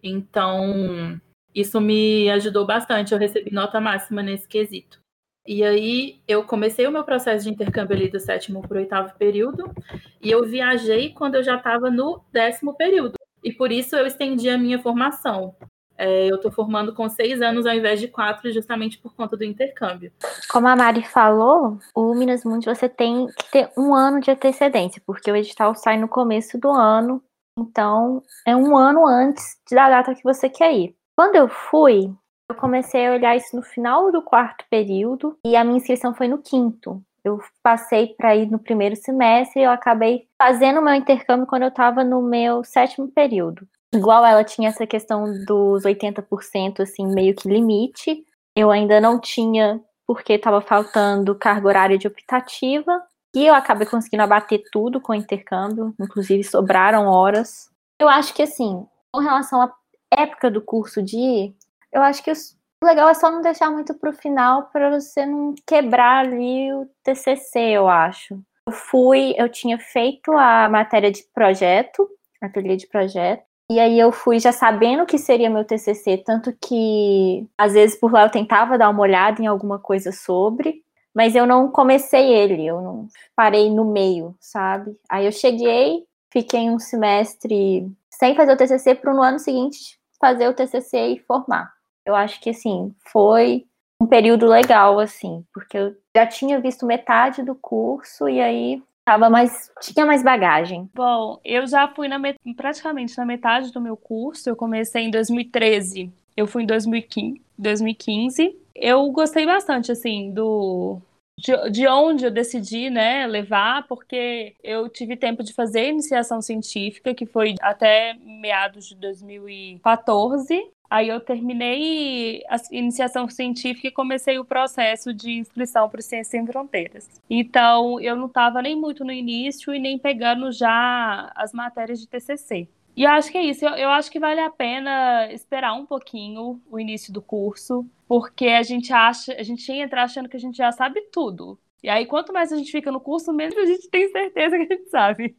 Então, 0.03 1.21
isso 1.55 1.81
me 1.81 2.29
ajudou 2.31 2.67
bastante. 2.67 3.13
Eu 3.13 3.19
recebi 3.19 3.53
nota 3.53 3.81
máxima 3.81 4.23
nesse 4.23 4.49
quesito. 4.49 4.99
E 5.47 5.65
aí 5.65 6.21
eu 6.29 6.45
comecei 6.45 6.87
o 6.87 6.93
meu 6.93 7.05
processo 7.05 7.45
de 7.45 7.51
intercâmbio 7.51 7.97
ali 7.97 8.11
do 8.11 8.21
sétimo 8.21 8.61
para 8.61 8.77
o 8.77 8.81
oitavo 8.81 9.17
período, 9.17 9.73
e 10.21 10.31
eu 10.31 10.45
viajei 10.45 11.15
quando 11.15 11.37
eu 11.37 11.43
já 11.43 11.57
estava 11.57 11.91
no 11.91 12.23
décimo 12.31 12.75
período. 12.75 13.15
E 13.43 13.51
por 13.51 13.73
isso 13.73 13.97
eu 13.97 14.07
estendi 14.07 14.51
a 14.51 14.59
minha 14.59 14.79
formação. 14.79 15.57
É, 15.99 16.31
eu 16.31 16.37
estou 16.37 16.53
formando 16.53 16.95
com 16.95 17.09
seis 17.09 17.43
anos 17.43 17.67
ao 17.67 17.75
invés 17.75 17.99
de 17.99 18.07
quatro, 18.07 18.53
justamente 18.53 18.99
por 18.99 19.13
conta 19.15 19.37
do 19.37 19.43
intercâmbio. 19.43 20.13
Como 20.49 20.69
a 20.69 20.77
Mari 20.77 21.03
falou, 21.03 21.79
o 21.93 22.15
Minas 22.15 22.45
Mundi 22.45 22.67
você 22.67 22.89
tem 22.89 23.27
que 23.27 23.51
ter 23.51 23.71
um 23.77 23.93
ano 23.93 24.21
de 24.21 24.31
antecedência, 24.31 25.03
porque 25.05 25.31
o 25.31 25.35
edital 25.35 25.75
sai 25.75 25.97
no 25.97 26.07
começo 26.07 26.57
do 26.57 26.71
ano, 26.71 27.21
então 27.59 28.23
é 28.47 28.55
um 28.55 28.77
ano 28.77 29.05
antes 29.05 29.59
da 29.71 29.91
data 29.91 30.15
que 30.15 30.23
você 30.23 30.49
quer 30.49 30.73
ir. 30.73 30.95
Quando 31.17 31.35
eu 31.35 31.49
fui, 31.49 32.15
eu 32.49 32.55
comecei 32.55 33.07
a 33.07 33.13
olhar 33.13 33.37
isso 33.37 33.57
no 33.57 33.63
final 33.63 34.13
do 34.13 34.23
quarto 34.23 34.65
período 34.71 35.37
e 35.45 35.57
a 35.57 35.65
minha 35.65 35.79
inscrição 35.79 36.15
foi 36.15 36.29
no 36.29 36.39
quinto. 36.39 37.03
Eu 37.25 37.41
passei 37.63 38.15
para 38.17 38.37
ir 38.37 38.49
no 38.49 38.59
primeiro 38.59 38.95
semestre 38.95 39.61
e 39.61 39.65
eu 39.65 39.71
acabei 39.71 40.29
fazendo 40.41 40.81
meu 40.81 40.95
intercâmbio 40.95 41.47
quando 41.47 41.63
eu 41.63 41.69
estava 41.69 42.05
no 42.05 42.23
meu 42.23 42.63
sétimo 42.63 43.09
período. 43.09 43.67
Igual 43.95 44.25
ela 44.25 44.45
tinha 44.45 44.69
essa 44.69 44.87
questão 44.87 45.25
dos 45.45 45.85
80%, 45.85 46.81
assim, 46.81 47.07
meio 47.07 47.35
que 47.35 47.49
limite. 47.49 48.25
Eu 48.57 48.71
ainda 48.71 49.01
não 49.01 49.19
tinha, 49.21 49.81
porque 50.07 50.35
estava 50.35 50.61
faltando 50.61 51.35
carga 51.35 51.69
horária 51.69 51.99
de 51.99 52.07
optativa. 52.07 53.03
E 53.35 53.47
eu 53.47 53.55
acabei 53.55 53.87
conseguindo 53.87 54.23
abater 54.23 54.63
tudo 54.73 55.01
com 55.01 55.13
o 55.13 55.15
intercâmbio, 55.15 55.95
inclusive 56.01 56.43
sobraram 56.45 57.07
horas. 57.07 57.71
Eu 57.99 58.09
acho 58.09 58.35
que, 58.35 58.43
assim, 58.43 58.87
com 59.13 59.21
relação 59.21 59.63
à 59.63 59.73
época 60.11 60.51
do 60.51 60.61
curso 60.61 61.03
de 61.03 61.55
eu 61.93 62.03
acho 62.03 62.23
que 62.23 62.31
o 62.31 62.87
legal 62.87 63.09
é 63.09 63.15
só 63.15 63.31
não 63.31 63.41
deixar 63.41 63.71
muito 63.71 63.95
pro 63.95 64.13
final 64.13 64.65
para 64.71 64.91
você 64.91 65.27
não 65.27 65.55
quebrar 65.67 66.27
ali 66.27 66.73
o 66.73 66.89
TCC, 67.03 67.59
eu 67.71 67.89
acho. 67.89 68.41
Eu 68.67 68.73
fui, 68.73 69.35
eu 69.37 69.49
tinha 69.49 69.79
feito 69.79 70.31
a 70.33 70.69
matéria 70.69 71.11
de 71.11 71.25
projeto, 71.35 72.09
a 72.41 72.49
trilha 72.49 72.77
de 72.77 72.87
projeto, 72.87 73.43
e 73.71 73.79
aí 73.79 73.99
eu 73.99 74.11
fui 74.11 74.41
já 74.41 74.51
sabendo 74.51 75.05
que 75.05 75.19
seria 75.19 75.51
meu 75.51 75.65
TCC, 75.65 76.19
tanto 76.19 76.57
que 76.61 77.47
às 77.57 77.75
vezes 77.75 77.99
por 77.99 78.11
lá 78.11 78.25
eu 78.25 78.31
tentava 78.31 78.79
dar 78.79 78.89
uma 78.89 79.03
olhada 79.03 79.43
em 79.43 79.47
alguma 79.47 79.79
coisa 79.79 80.11
sobre, 80.11 80.83
mas 81.15 81.35
eu 81.35 81.47
não 81.47 81.71
comecei 81.71 82.33
ele, 82.33 82.67
eu 82.67 82.81
não 82.81 83.09
parei 83.37 83.71
no 83.71 83.85
meio, 83.85 84.35
sabe? 84.41 84.97
Aí 85.09 85.27
eu 85.27 85.33
cheguei, 85.33 86.05
fiquei 86.33 86.71
um 86.71 86.79
semestre 86.79 87.87
sem 88.11 88.35
fazer 88.35 88.53
o 88.53 88.57
TCC 88.57 88.95
para 88.95 89.13
no 89.13 89.23
ano 89.23 89.39
seguinte 89.39 89.99
fazer 90.19 90.49
o 90.49 90.55
TCC 90.55 90.99
e 91.09 91.19
formar. 91.19 91.73
Eu 92.05 92.15
acho 92.15 92.41
que 92.41 92.51
assim, 92.51 92.95
foi 93.13 93.67
um 94.01 94.07
período 94.07 94.47
legal 94.47 94.99
assim, 94.99 95.45
porque 95.53 95.77
eu 95.77 95.95
já 96.17 96.27
tinha 96.27 96.61
visto 96.61 96.87
metade 96.87 97.43
do 97.43 97.55
curso 97.55 98.29
e 98.29 98.41
aí 98.41 98.83
tava 99.09 99.31
mais 99.31 99.71
tinha 99.81 100.05
mais 100.05 100.23
bagagem. 100.23 100.91
Bom, 100.95 101.41
eu 101.43 101.67
já 101.67 101.89
fui 101.89 102.09
na 102.09 102.21
praticamente 102.55 103.17
na 103.17 103.25
metade 103.25 103.73
do 103.73 103.81
meu 103.81 103.97
curso. 103.97 104.51
Eu 104.51 104.55
comecei 104.55 105.05
em 105.05 105.11
2013. 105.11 106.13
Eu 106.37 106.47
fui 106.47 106.63
em 106.63 106.67
2015. 106.67 107.41
2015. 107.59 108.57
Eu 108.75 109.11
gostei 109.11 109.47
bastante 109.47 109.91
assim 109.91 110.31
do 110.31 111.01
de, 111.39 111.71
de 111.71 111.89
onde 111.89 112.25
eu 112.25 112.31
decidi 112.31 112.91
né, 112.91 113.27
levar, 113.27 113.87
porque 113.87 114.55
eu 114.63 114.89
tive 114.89 115.17
tempo 115.17 115.43
de 115.43 115.53
fazer 115.53 115.89
iniciação 115.89 116.43
científica, 116.43 117.15
que 117.15 117.25
foi 117.25 117.55
até 117.61 118.15
meados 118.23 118.89
de 118.89 118.97
2014. 118.97 120.71
Aí 120.91 121.09
eu 121.09 121.21
terminei 121.21 122.43
a 122.49 122.57
iniciação 122.71 123.29
científica 123.29 123.89
e 123.89 123.93
comecei 123.93 124.39
o 124.39 124.45
processo 124.45 125.13
de 125.13 125.33
inscrição 125.33 125.89
para 125.89 126.01
o 126.01 126.03
Ciências 126.03 126.29
Sem 126.29 126.47
Fronteiras. 126.47 127.09
Então, 127.29 128.01
eu 128.01 128.17
não 128.17 128.27
estava 128.27 128.63
nem 128.63 128.75
muito 128.75 129.05
no 129.05 129.13
início 129.13 129.75
e 129.75 129.79
nem 129.79 129.99
pegando 129.99 130.51
já 130.51 131.31
as 131.35 131.53
matérias 131.53 132.01
de 132.01 132.09
TCC. 132.09 132.69
E 132.97 133.05
eu 133.05 133.11
acho 133.11 133.31
que 133.31 133.39
é 133.39 133.43
isso. 133.43 133.65
Eu, 133.65 133.75
eu, 133.75 133.91
acho 133.91 134.11
que 134.11 134.19
vale 134.19 134.41
a 134.41 134.51
pena 134.51 135.31
esperar 135.31 135.75
um 135.75 135.87
pouquinho 135.87 136.61
o 136.71 136.81
início 136.81 137.13
do 137.13 137.23
curso, 137.23 137.87
porque 138.09 138.47
a 138.49 138.63
gente 138.63 138.93
acha, 138.93 139.35
a 139.35 139.43
gente 139.43 139.71
entra 139.71 140.03
achando 140.03 140.29
que 140.29 140.37
a 140.37 140.41
gente 140.41 140.57
já 140.57 140.73
sabe 140.73 141.03
tudo. 141.13 141.59
E 141.83 141.89
aí, 141.89 142.07
quanto 142.07 142.33
mais 142.33 142.53
a 142.53 142.57
gente 142.57 142.73
fica 142.73 142.91
no 142.91 143.01
curso, 143.01 143.33
menos 143.33 143.57
a 143.57 143.67
gente 143.67 143.89
tem 143.89 144.09
certeza 144.11 144.57
que 144.57 144.73
a 144.73 144.77
gente 144.77 144.91
sabe. 144.91 145.37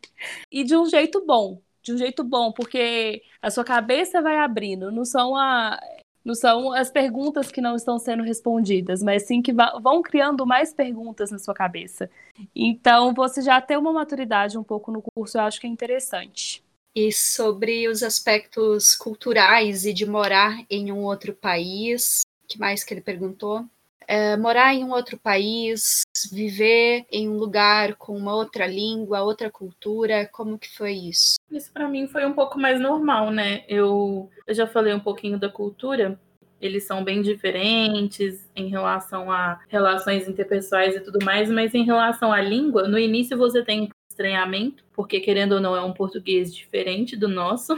E 0.52 0.64
de 0.64 0.78
um 0.78 0.86
jeito 0.86 1.26
bom 1.26 1.60
de 1.82 1.94
um 1.94 1.98
jeito 1.98 2.24
bom, 2.24 2.52
porque 2.52 3.22
a 3.42 3.50
sua 3.50 3.64
cabeça 3.64 4.22
vai 4.22 4.38
abrindo, 4.38 4.92
não 4.92 5.06
são 5.06 5.36
a 5.36 5.80
não 6.24 6.36
são 6.36 6.74
as 6.74 6.92
perguntas 6.92 7.50
que 7.50 7.62
não 7.62 7.76
estão 7.76 7.98
sendo 7.98 8.24
respondidas, 8.24 9.02
mas 9.02 9.24
sim 9.26 9.42
que 9.42 9.54
vão 9.54 10.02
criando 10.02 10.46
mais 10.46 10.74
perguntas 10.74 11.32
na 11.32 11.40
sua 11.40 11.54
cabeça. 11.54 12.10
Então, 12.56 13.14
você 13.14 13.42
já 13.42 13.60
ter 13.62 13.78
uma 13.78 13.94
maturidade 13.94 14.58
um 14.58 14.64
pouco 14.64 14.92
no 14.92 15.02
curso, 15.02 15.38
eu 15.38 15.42
acho 15.42 15.60
que 15.60 15.66
é 15.66 15.70
interessante. 15.70 16.64
E 16.96 17.12
sobre 17.12 17.88
os 17.88 18.04
aspectos 18.04 18.96
culturais 18.96 19.86
e 19.86 19.94
de 19.94 20.06
morar 20.06 20.64
em 20.70 20.92
um 20.92 21.04
outro 21.04 21.34
país, 21.34 22.22
que 22.48 22.60
mais 22.60 22.84
que 22.84 22.94
ele 22.94 23.02
perguntou? 23.02 23.66
É, 24.12 24.36
morar 24.36 24.74
em 24.74 24.84
um 24.84 24.90
outro 24.90 25.20
país, 25.20 26.02
viver 26.32 27.06
em 27.12 27.30
um 27.30 27.38
lugar 27.38 27.96
com 27.96 28.18
uma 28.18 28.34
outra 28.34 28.66
língua, 28.66 29.22
outra 29.22 29.52
cultura, 29.52 30.28
como 30.34 30.58
que 30.58 30.76
foi 30.76 30.94
isso? 30.94 31.36
Isso 31.52 31.72
para 31.72 31.88
mim 31.88 32.08
foi 32.08 32.26
um 32.26 32.34
pouco 32.34 32.60
mais 32.60 32.82
normal, 32.82 33.30
né? 33.30 33.64
Eu, 33.68 34.28
eu 34.48 34.56
já 34.56 34.66
falei 34.66 34.96
um 34.96 35.00
pouquinho 35.00 35.38
da 35.38 35.48
cultura, 35.48 36.20
eles 36.60 36.88
são 36.88 37.04
bem 37.04 37.22
diferentes 37.22 38.50
em 38.56 38.68
relação 38.68 39.32
a 39.32 39.60
relações 39.68 40.28
interpessoais 40.28 40.96
e 40.96 41.02
tudo 41.02 41.24
mais, 41.24 41.48
mas 41.48 41.76
em 41.76 41.84
relação 41.84 42.34
à 42.34 42.42
língua, 42.42 42.88
no 42.88 42.98
início 42.98 43.38
você 43.38 43.64
tem 43.64 43.84
um 43.84 43.90
estranhamento, 44.10 44.84
porque 44.92 45.20
querendo 45.20 45.52
ou 45.52 45.62
não 45.62 45.76
é 45.76 45.84
um 45.84 45.94
português 45.94 46.52
diferente 46.52 47.16
do 47.16 47.28
nosso, 47.28 47.78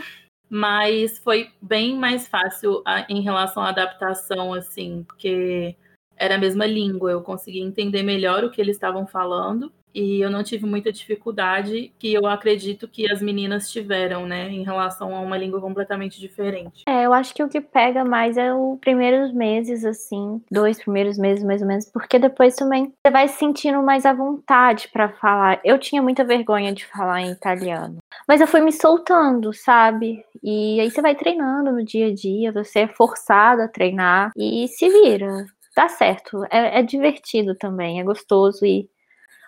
mas 0.50 1.18
foi 1.18 1.50
bem 1.62 1.98
mais 1.98 2.26
fácil 2.26 2.82
a, 2.86 3.06
em 3.10 3.22
relação 3.22 3.64
à 3.64 3.68
adaptação, 3.68 4.54
assim, 4.54 5.04
porque 5.04 5.76
era 6.22 6.36
a 6.36 6.38
mesma 6.38 6.68
língua, 6.68 7.12
eu 7.12 7.22
conseguia 7.22 7.64
entender 7.64 8.04
melhor 8.04 8.44
o 8.44 8.52
que 8.52 8.62
eles 8.62 8.76
estavam 8.76 9.08
falando 9.08 9.74
e 9.94 10.22
eu 10.22 10.30
não 10.30 10.44
tive 10.44 10.66
muita 10.66 10.92
dificuldade 10.92 11.92
que 12.00 12.14
eu 12.14 12.26
acredito 12.26 12.88
que 12.88 13.12
as 13.12 13.22
meninas 13.22 13.70
tiveram, 13.70 14.26
né, 14.26 14.50
em 14.50 14.64
relação 14.64 15.16
a 15.16 15.20
uma 15.20 15.38
língua 15.38 15.60
completamente 15.60 16.20
diferente. 16.20 16.84
É, 16.88 17.06
eu 17.06 17.14
acho 17.14 17.34
que 17.34 17.44
o 17.44 17.50
que 17.50 17.60
pega 17.60 18.06
mais 18.06 18.38
é 18.38 18.54
os 18.54 18.80
primeiros 18.80 19.34
meses, 19.34 19.84
assim, 19.84 20.42
dois 20.50 20.82
primeiros 20.82 21.18
meses 21.18 21.44
mais 21.44 21.62
ou 21.62 21.68
menos, 21.68 21.90
porque 21.92 22.18
depois 22.18 22.56
também 22.56 22.94
você 23.04 23.12
vai 23.12 23.28
se 23.28 23.38
sentindo 23.38 23.82
mais 23.82 24.06
à 24.06 24.14
vontade 24.14 24.90
para 24.94 25.10
falar. 25.10 25.60
Eu 25.64 25.78
tinha 25.78 26.02
muita 26.02 26.24
vergonha 26.24 26.72
de 26.72 26.86
falar 26.86 27.22
em 27.22 27.32
italiano, 27.32 27.98
mas 28.28 28.40
eu 28.40 28.48
fui 28.48 28.62
me 28.62 28.72
soltando, 28.72 29.52
sabe? 29.54 30.24
E 30.42 30.80
aí 30.80 30.90
você 30.90 31.02
vai 31.02 31.16
treinando 31.16 31.72
no 31.72 31.84
dia 31.84 32.08
a 32.08 32.14
dia, 32.14 32.52
você 32.52 32.82
é 32.82 32.88
forçado 32.88 33.62
a 33.62 33.68
treinar 33.68 34.32
e 34.38 34.68
se 34.68 34.88
vira 34.88 35.46
dá 35.76 35.88
certo. 35.90 36.44
É, 36.50 36.80
é 36.80 36.84
divertido 36.84 37.56
também, 37.56 38.00
é 38.00 38.04
gostoso 38.04 38.66
e 38.66 38.90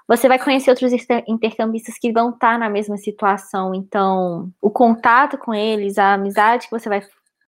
você 0.08 0.28
vai 0.28 0.38
conhecer 0.38 0.70
outros 0.70 0.92
intercambistas 1.28 1.98
que 1.98 2.12
vão 2.12 2.32
estar 2.32 2.60
na 2.60 2.70
mesma 2.70 2.98
situação. 2.98 3.74
Então, 3.74 4.52
o 4.62 4.70
contato 4.70 5.38
com 5.38 5.54
eles, 5.54 5.98
a 5.98 6.14
amizade 6.14 6.66
que 6.66 6.72
você 6.72 6.90
vai 6.90 7.02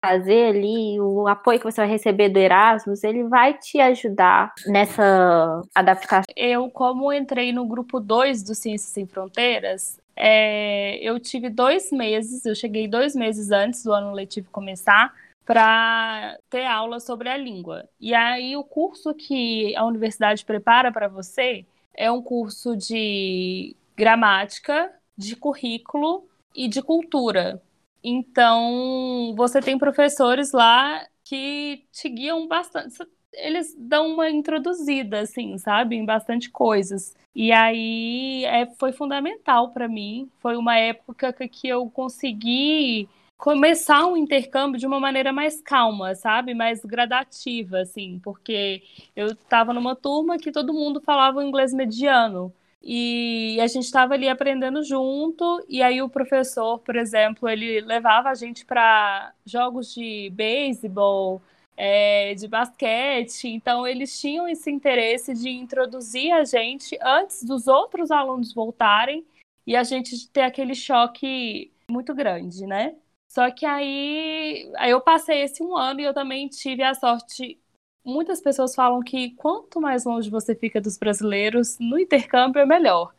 fazer 0.03 0.49
ali, 0.49 0.99
o 0.99 1.27
apoio 1.27 1.59
que 1.59 1.65
você 1.65 1.81
vai 1.81 1.89
receber 1.89 2.29
do 2.29 2.39
Erasmus, 2.39 3.03
ele 3.03 3.23
vai 3.25 3.53
te 3.53 3.79
ajudar 3.79 4.53
nessa 4.65 5.61
adaptação. 5.75 6.33
Eu, 6.35 6.69
como 6.69 7.11
entrei 7.13 7.51
no 7.51 7.67
grupo 7.67 7.99
2 7.99 8.41
do 8.43 8.55
Ciências 8.55 8.91
Sem 8.91 9.05
Fronteiras, 9.05 9.99
é, 10.15 10.97
eu 11.01 11.19
tive 11.19 11.49
dois 11.49 11.91
meses, 11.91 12.45
eu 12.45 12.55
cheguei 12.55 12.87
dois 12.87 13.15
meses 13.15 13.51
antes 13.51 13.83
do 13.83 13.93
ano 13.93 14.11
letivo 14.11 14.49
começar, 14.51 15.13
para 15.49 16.37
ter 16.47 16.63
aula 16.63 16.99
sobre 16.99 17.27
a 17.27 17.35
língua. 17.35 17.89
E 17.99 18.13
aí 18.13 18.55
o 18.55 18.63
curso 18.63 19.15
que 19.15 19.75
a 19.75 19.83
universidade 19.83 20.45
prepara 20.45 20.91
para 20.91 21.07
você 21.07 21.65
é 21.91 22.11
um 22.11 22.21
curso 22.21 22.77
de 22.77 23.75
gramática, 23.97 24.93
de 25.17 25.35
currículo 25.35 26.27
e 26.55 26.67
de 26.67 26.83
cultura. 26.83 27.59
Então, 28.03 29.33
você 29.35 29.59
tem 29.59 29.75
professores 29.75 30.51
lá 30.51 31.03
que 31.23 31.83
te 31.91 32.07
guiam 32.09 32.47
bastante. 32.47 32.95
Eles 33.33 33.75
dão 33.75 34.13
uma 34.13 34.29
introduzida, 34.29 35.21
assim, 35.21 35.57
sabe, 35.57 35.95
em 35.95 36.05
bastante 36.05 36.51
coisas. 36.51 37.15
E 37.33 37.51
aí 37.51 38.45
é, 38.45 38.67
foi 38.77 38.91
fundamental 38.91 39.71
para 39.71 39.87
mim. 39.87 40.29
Foi 40.37 40.55
uma 40.55 40.77
época 40.77 41.33
que 41.33 41.67
eu 41.67 41.89
consegui 41.89 43.09
começar 43.39 44.05
um 44.05 44.17
intercâmbio 44.17 44.77
de 44.77 44.85
uma 44.85 44.99
maneira 44.99 45.31
mais 45.31 45.61
calma, 45.61 46.13
sabe? 46.13 46.53
Mais 46.53 46.81
gradativa, 46.83 47.79
assim, 47.79 48.19
porque 48.21 48.83
eu 49.15 49.27
estava 49.27 49.73
numa 49.73 49.95
turma 49.95 50.37
que 50.37 50.51
todo 50.51 50.73
mundo 50.73 51.01
falava 51.01 51.43
inglês 51.43 51.73
mediano. 51.73 52.53
E 52.83 53.57
a 53.61 53.67
gente 53.67 53.85
estava 53.85 54.13
ali 54.13 54.27
aprendendo 54.29 54.83
junto, 54.83 55.65
e 55.69 55.81
aí 55.81 56.01
o 56.01 56.09
professor, 56.09 56.79
por 56.79 56.95
exemplo, 56.97 57.47
ele 57.49 57.81
levava 57.81 58.29
a 58.29 58.35
gente 58.35 58.65
para 58.65 59.33
jogos 59.45 59.93
de 59.93 60.29
beisebol, 60.31 61.41
é, 61.77 62.33
de 62.35 62.47
basquete, 62.47 63.47
então 63.47 63.87
eles 63.87 64.19
tinham 64.19 64.47
esse 64.49 64.69
interesse 64.69 65.33
de 65.33 65.49
introduzir 65.49 66.31
a 66.33 66.43
gente 66.43 66.97
antes 67.01 67.43
dos 67.43 67.67
outros 67.67 68.11
alunos 68.11 68.53
voltarem 68.53 69.25
e 69.65 69.75
a 69.75 69.83
gente 69.83 70.29
ter 70.29 70.41
aquele 70.41 70.75
choque 70.75 71.71
muito 71.89 72.13
grande, 72.13 72.65
né? 72.65 72.95
Só 73.29 73.51
que 73.51 73.65
aí, 73.65 74.71
aí 74.75 74.89
eu 74.89 74.99
passei 74.99 75.43
esse 75.43 75.61
um 75.61 75.77
ano 75.77 76.01
e 76.01 76.03
eu 76.03 76.13
também 76.13 76.47
tive 76.47 76.81
a 76.81 76.95
sorte. 76.95 77.59
Muitas 78.03 78.41
pessoas 78.41 78.73
falam 78.73 79.01
que 79.01 79.31
quanto 79.35 79.79
mais 79.79 80.03
longe 80.03 80.29
você 80.29 80.55
fica 80.55 80.81
dos 80.81 80.97
brasileiros, 80.97 81.77
no 81.79 81.99
intercâmbio 81.99 82.59
é 82.59 82.65
melhor. 82.65 83.13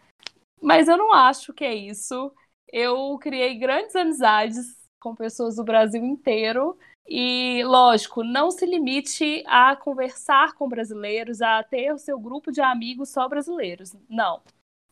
Mas 0.60 0.88
eu 0.88 0.96
não 0.96 1.12
acho 1.12 1.52
que 1.52 1.64
é 1.64 1.74
isso. 1.74 2.32
Eu 2.72 3.16
criei 3.18 3.56
grandes 3.56 3.94
amizades 3.94 4.76
com 5.00 5.14
pessoas 5.14 5.56
do 5.56 5.64
Brasil 5.64 6.04
inteiro. 6.04 6.76
E, 7.08 7.62
lógico, 7.64 8.22
não 8.22 8.50
se 8.50 8.66
limite 8.66 9.42
a 9.46 9.74
conversar 9.74 10.54
com 10.54 10.68
brasileiros, 10.68 11.40
a 11.40 11.62
ter 11.62 11.92
o 11.92 11.98
seu 11.98 12.18
grupo 12.18 12.52
de 12.52 12.60
amigos 12.60 13.10
só 13.10 13.28
brasileiros. 13.28 13.96
Não. 14.08 14.42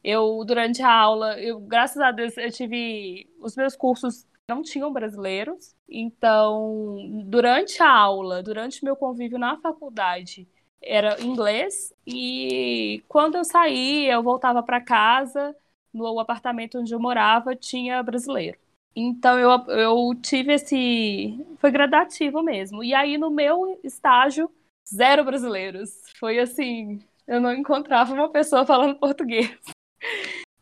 Eu, 0.02 0.44
durante 0.44 0.83
a 0.83 0.92
aula, 0.92 1.40
eu, 1.40 1.61
graças 1.61 2.00
a 2.00 2.11
Deus, 2.11 2.37
eu 2.37 2.50
tive 2.50 3.28
os 3.40 3.57
meus 3.57 3.76
cursos 3.76 4.26
não 4.48 4.62
tinham 4.62 4.92
brasileiros. 4.92 5.74
Então, 5.88 6.96
durante 7.26 7.82
a 7.82 7.90
aula, 7.90 8.42
durante 8.42 8.84
meu 8.84 8.96
convívio 8.96 9.38
na 9.38 9.56
faculdade, 9.58 10.48
era 10.82 11.20
inglês. 11.22 11.92
E 12.06 13.02
quando 13.06 13.37
eu 13.37 13.44
saía, 13.44 14.14
eu 14.14 14.22
voltava 14.22 14.62
para 14.62 14.80
casa, 14.80 15.54
no 15.92 16.18
apartamento 16.18 16.78
onde 16.78 16.94
eu 16.94 17.00
morava, 17.00 17.54
tinha 17.54 18.02
brasileiro. 18.02 18.58
Então, 18.96 19.38
eu, 19.38 19.50
eu 19.68 20.14
tive 20.20 20.54
esse. 20.54 21.46
Foi 21.58 21.70
gradativo 21.70 22.42
mesmo. 22.42 22.82
E 22.82 22.94
aí, 22.94 23.18
no 23.18 23.30
meu 23.30 23.78
estágio, 23.84 24.50
zero 24.92 25.24
brasileiros. 25.24 25.90
Foi 26.18 26.38
assim: 26.38 27.00
eu 27.26 27.40
não 27.40 27.52
encontrava 27.54 28.12
uma 28.14 28.30
pessoa 28.30 28.64
falando 28.66 28.98
português. 28.98 29.56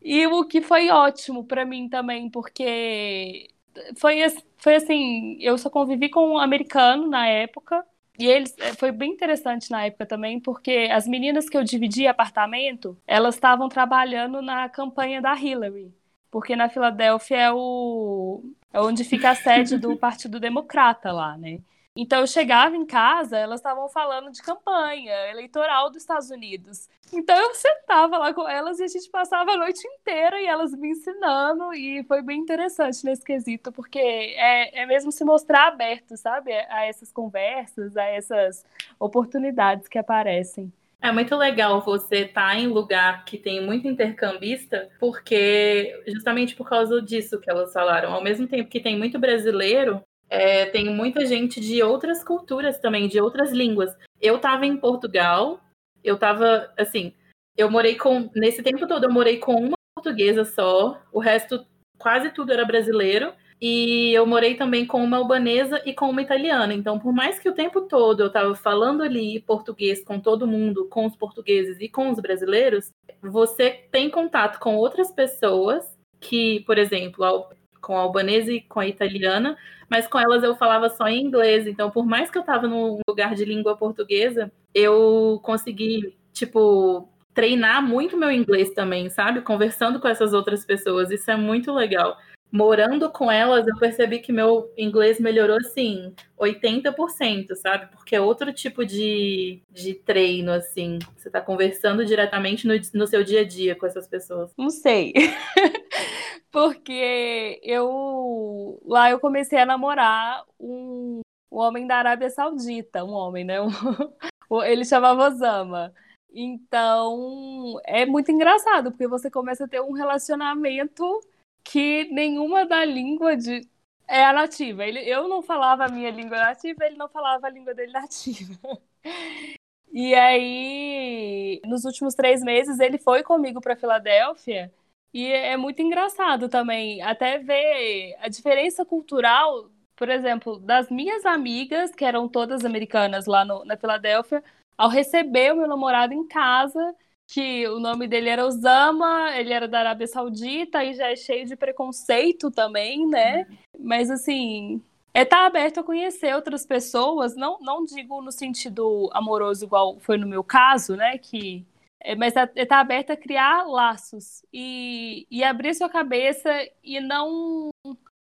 E 0.09 0.25
o 0.27 0.45
que 0.45 0.61
foi 0.61 0.89
ótimo 0.89 1.43
para 1.43 1.65
mim 1.65 1.89
também, 1.89 2.29
porque 2.29 3.49
foi, 3.97 4.19
foi 4.57 4.75
assim, 4.75 5.37
eu 5.41 5.57
só 5.57 5.69
convivi 5.69 6.09
com 6.09 6.33
um 6.33 6.37
americano 6.37 7.07
na 7.07 7.27
época, 7.27 7.83
e 8.19 8.25
eles 8.25 8.55
eh, 8.59 8.73
foi 8.73 8.91
bem 8.91 9.11
interessante 9.11 9.69
na 9.69 9.85
época 9.85 10.05
também, 10.05 10.39
porque 10.39 10.89
as 10.91 11.07
meninas 11.07 11.47
que 11.49 11.57
eu 11.57 11.63
dividi 11.63 12.07
apartamento, 12.07 12.97
elas 13.05 13.35
estavam 13.35 13.69
trabalhando 13.69 14.41
na 14.41 14.67
campanha 14.69 15.21
da 15.21 15.35
Hillary, 15.35 15.93
porque 16.31 16.55
na 16.55 16.69
Filadélfia 16.69 17.37
é 17.37 17.51
o 17.51 18.43
é 18.73 18.81
onde 18.81 19.03
fica 19.03 19.31
a 19.31 19.35
sede 19.35 19.77
do 19.77 19.95
Partido 19.97 20.39
Democrata 20.39 21.11
lá, 21.11 21.37
né? 21.37 21.59
Então 21.99 22.19
eu 22.19 22.27
chegava 22.27 22.75
em 22.77 22.85
casa, 22.85 23.35
elas 23.35 23.59
estavam 23.59 23.89
falando 23.89 24.31
de 24.31 24.39
campanha 24.43 25.31
eleitoral 25.31 25.89
dos 25.89 26.03
Estados 26.03 26.29
Unidos. 26.29 26.87
Então 27.11 27.35
eu 27.35 27.55
sentava 27.55 28.19
lá 28.19 28.31
com 28.35 28.47
elas 28.47 28.79
e 28.79 28.83
a 28.83 28.87
gente 28.87 29.09
passava 29.09 29.53
a 29.53 29.57
noite 29.57 29.85
inteira 29.87 30.39
e 30.39 30.45
elas 30.45 30.73
me 30.73 30.91
ensinando 30.91 31.73
e 31.73 32.03
foi 32.03 32.21
bem 32.21 32.39
interessante 32.39 33.03
nesse 33.03 33.23
quesito, 33.23 33.71
porque 33.71 33.97
é, 33.97 34.83
é 34.83 34.85
mesmo 34.85 35.11
se 35.11 35.25
mostrar 35.25 35.69
aberto, 35.69 36.15
sabe, 36.15 36.53
a 36.53 36.85
essas 36.85 37.11
conversas, 37.11 37.97
a 37.97 38.03
essas 38.03 38.63
oportunidades 38.99 39.87
que 39.87 39.97
aparecem. 39.97 40.71
É 41.01 41.11
muito 41.11 41.35
legal 41.35 41.81
você 41.81 42.25
estar 42.25 42.49
tá 42.49 42.55
em 42.55 42.67
lugar 42.67 43.25
que 43.25 43.39
tem 43.39 43.65
muito 43.65 43.87
intercambista, 43.87 44.87
porque 44.99 45.99
justamente 46.07 46.55
por 46.55 46.69
causa 46.69 47.01
disso 47.01 47.39
que 47.39 47.49
elas 47.49 47.73
falaram. 47.73 48.13
Ao 48.13 48.23
mesmo 48.23 48.47
tempo 48.47 48.69
que 48.69 48.79
tem 48.79 48.97
muito 48.97 49.17
brasileiro, 49.17 50.03
é, 50.29 50.65
tem 50.65 50.93
muita 50.93 51.25
gente 51.25 51.59
de 51.59 51.81
outras 51.81 52.23
culturas 52.23 52.79
também, 52.79 53.07
de 53.07 53.19
outras 53.19 53.51
línguas. 53.51 53.95
Eu 54.21 54.37
estava 54.37 54.65
em 54.65 54.77
Portugal, 54.77 55.61
eu 56.03 56.15
estava 56.15 56.71
assim, 56.77 57.13
eu 57.55 57.69
morei 57.69 57.95
com. 57.95 58.29
Nesse 58.35 58.61
tempo 58.61 58.87
todo, 58.87 59.05
eu 59.05 59.11
morei 59.11 59.37
com 59.37 59.55
uma 59.55 59.77
portuguesa 59.95 60.45
só, 60.45 61.01
o 61.11 61.19
resto, 61.19 61.65
quase 61.97 62.29
tudo 62.31 62.53
era 62.53 62.65
brasileiro. 62.65 63.33
E 63.59 64.13
eu 64.13 64.23
morei 64.27 64.53
também 64.53 64.85
com 64.85 65.03
uma 65.03 65.17
albanesa 65.17 65.81
e 65.83 65.91
com 65.91 66.11
uma 66.11 66.21
italiana. 66.21 66.75
Então, 66.75 66.99
por 66.99 67.11
mais 67.11 67.39
que 67.39 67.49
o 67.49 67.55
tempo 67.55 67.81
todo 67.81 68.21
eu 68.21 68.27
estava 68.27 68.53
falando 68.53 69.01
ali 69.01 69.39
português 69.39 70.03
com 70.03 70.19
todo 70.19 70.45
mundo, 70.45 70.87
com 70.89 71.07
os 71.07 71.15
portugueses 71.15 71.77
e 71.79 71.89
com 71.89 72.11
os 72.11 72.19
brasileiros, 72.19 72.91
você 73.19 73.71
tem 73.91 74.11
contato 74.11 74.59
com 74.59 74.75
outras 74.75 75.11
pessoas 75.11 75.97
que, 76.19 76.59
por 76.67 76.77
exemplo, 76.77 77.47
com 77.87 77.95
a 77.95 78.01
albanesa 78.01 78.51
e 78.51 78.59
com 78.59 78.81
a 78.81 78.85
italiana, 78.85 79.57
mas 79.89 80.07
com 80.07 80.19
elas 80.19 80.43
eu 80.43 80.57
falava 80.57 80.89
só 80.89 81.07
em 81.07 81.23
inglês. 81.23 81.65
Então, 81.65 81.89
por 81.89 82.05
mais 82.05 82.29
que 82.29 82.37
eu 82.37 82.41
estava 82.41 82.67
num 82.67 82.99
lugar 83.07 83.33
de 83.33 83.45
língua 83.45 83.77
portuguesa, 83.77 84.51
eu 84.75 85.39
consegui, 85.41 86.13
tipo, 86.33 87.07
treinar 87.33 87.81
muito 87.81 88.17
meu 88.17 88.29
inglês 88.29 88.71
também, 88.71 89.09
sabe? 89.09 89.39
Conversando 89.39 90.01
com 90.01 90.07
essas 90.09 90.33
outras 90.33 90.65
pessoas. 90.65 91.11
Isso 91.11 91.31
é 91.31 91.37
muito 91.37 91.71
legal. 91.73 92.17
Morando 92.51 93.09
com 93.09 93.31
elas, 93.31 93.65
eu 93.67 93.77
percebi 93.77 94.19
que 94.19 94.31
meu 94.31 94.69
inglês 94.77 95.19
melhorou, 95.19 95.57
assim, 95.57 96.13
80%, 96.37 97.55
sabe? 97.55 97.87
Porque 97.91 98.15
é 98.15 98.21
outro 98.21 98.51
tipo 98.51 98.85
de, 98.85 99.61
de 99.69 99.93
treino, 99.93 100.51
assim. 100.51 100.99
Você 101.15 101.29
está 101.29 101.39
conversando 101.39 102.05
diretamente 102.05 102.67
no, 102.67 102.73
no 102.93 103.07
seu 103.07 103.23
dia 103.23 103.41
a 103.41 103.45
dia 103.45 103.75
com 103.75 103.85
essas 103.85 104.07
pessoas. 104.07 104.51
Não 104.57 104.69
sei. 104.69 105.13
porque 106.57 107.59
eu 107.61 108.81
lá 108.83 109.11
eu 109.11 109.19
comecei 109.19 109.59
a 109.59 109.65
namorar 109.65 110.43
um, 110.59 111.21
um 111.51 111.57
homem 111.59 111.85
da 111.85 111.97
Arábia 111.97 112.31
Saudita, 112.31 113.03
um 113.03 113.11
homem, 113.11 113.45
né? 113.45 113.57
Um, 114.49 114.63
ele 114.63 114.85
chamava 114.85 115.27
Osama. 115.27 115.93
Então 116.33 117.79
é 117.85 118.05
muito 118.05 118.31
engraçado, 118.31 118.91
porque 118.91 119.05
você 119.07 119.29
começa 119.29 119.65
a 119.65 119.67
ter 119.67 119.81
um 119.81 119.91
relacionamento 119.91 121.19
que 121.65 122.05
nenhuma 122.05 122.65
da 122.65 122.85
língua 122.85 123.35
de 123.35 123.67
é 124.07 124.23
a 124.23 124.31
nativa. 124.31 124.85
Ele, 124.85 124.99
eu 125.01 125.27
não 125.27 125.41
falava 125.43 125.85
a 125.85 125.89
minha 125.89 126.09
língua 126.09 126.37
nativa, 126.37 126.85
ele 126.85 126.95
não 126.95 127.09
falava 127.09 127.45
a 127.45 127.49
língua 127.49 127.73
dele 127.73 127.91
nativa. 127.91 128.57
E 129.91 130.13
aí, 130.13 131.59
nos 131.65 131.83
últimos 131.85 132.13
três 132.13 132.43
meses, 132.43 132.79
ele 132.79 132.99
foi 132.99 133.23
comigo 133.23 133.59
para 133.59 133.75
Filadélfia 133.75 134.71
e 135.13 135.25
é 135.31 135.57
muito 135.57 135.81
engraçado 135.81 136.49
também 136.49 137.01
até 137.01 137.37
ver 137.39 138.15
a 138.19 138.27
diferença 138.27 138.85
cultural, 138.85 139.69
por 139.95 140.09
exemplo, 140.09 140.59
das 140.59 140.89
minhas 140.89 141.25
amigas, 141.25 141.93
que 141.95 142.05
eram 142.05 142.27
todas 142.27 142.65
americanas 142.65 143.25
lá 143.25 143.43
no, 143.45 143.65
na 143.65 143.77
Filadélfia, 143.77 144.43
ao 144.77 144.89
receber 144.89 145.53
o 145.53 145.57
meu 145.57 145.67
namorado 145.67 146.13
em 146.13 146.27
casa, 146.27 146.95
que 147.27 147.67
o 147.67 147.79
nome 147.79 148.07
dele 148.07 148.29
era 148.29 148.45
Osama, 148.45 149.35
ele 149.35 149.51
era 149.51 149.67
da 149.67 149.79
Arábia 149.79 150.07
Saudita 150.07 150.83
e 150.83 150.93
já 150.93 151.09
é 151.11 151.15
cheio 151.15 151.45
de 151.45 151.55
preconceito 151.55 152.49
também, 152.51 153.07
né? 153.07 153.47
Mas 153.79 154.09
assim, 154.09 154.81
é 155.13 155.23
estar 155.23 155.37
tá 155.37 155.45
aberto 155.47 155.79
a 155.79 155.83
conhecer 155.83 156.33
outras 156.35 156.65
pessoas, 156.65 157.35
não, 157.35 157.57
não 157.59 157.83
digo 157.83 158.21
no 158.21 158.31
sentido 158.31 159.09
amoroso 159.13 159.65
igual 159.65 159.99
foi 159.99 160.17
no 160.17 160.27
meu 160.27 160.43
caso, 160.43 160.95
né? 160.95 161.17
Que 161.17 161.65
é, 161.99 162.15
mas 162.15 162.35
está 162.35 162.47
tá 162.65 162.79
aberta 162.79 163.13
a 163.13 163.17
criar 163.17 163.63
laços 163.63 164.43
e, 164.53 165.27
e 165.29 165.43
abrir 165.43 165.73
sua 165.73 165.89
cabeça 165.89 166.49
e 166.83 166.99
não. 166.99 167.69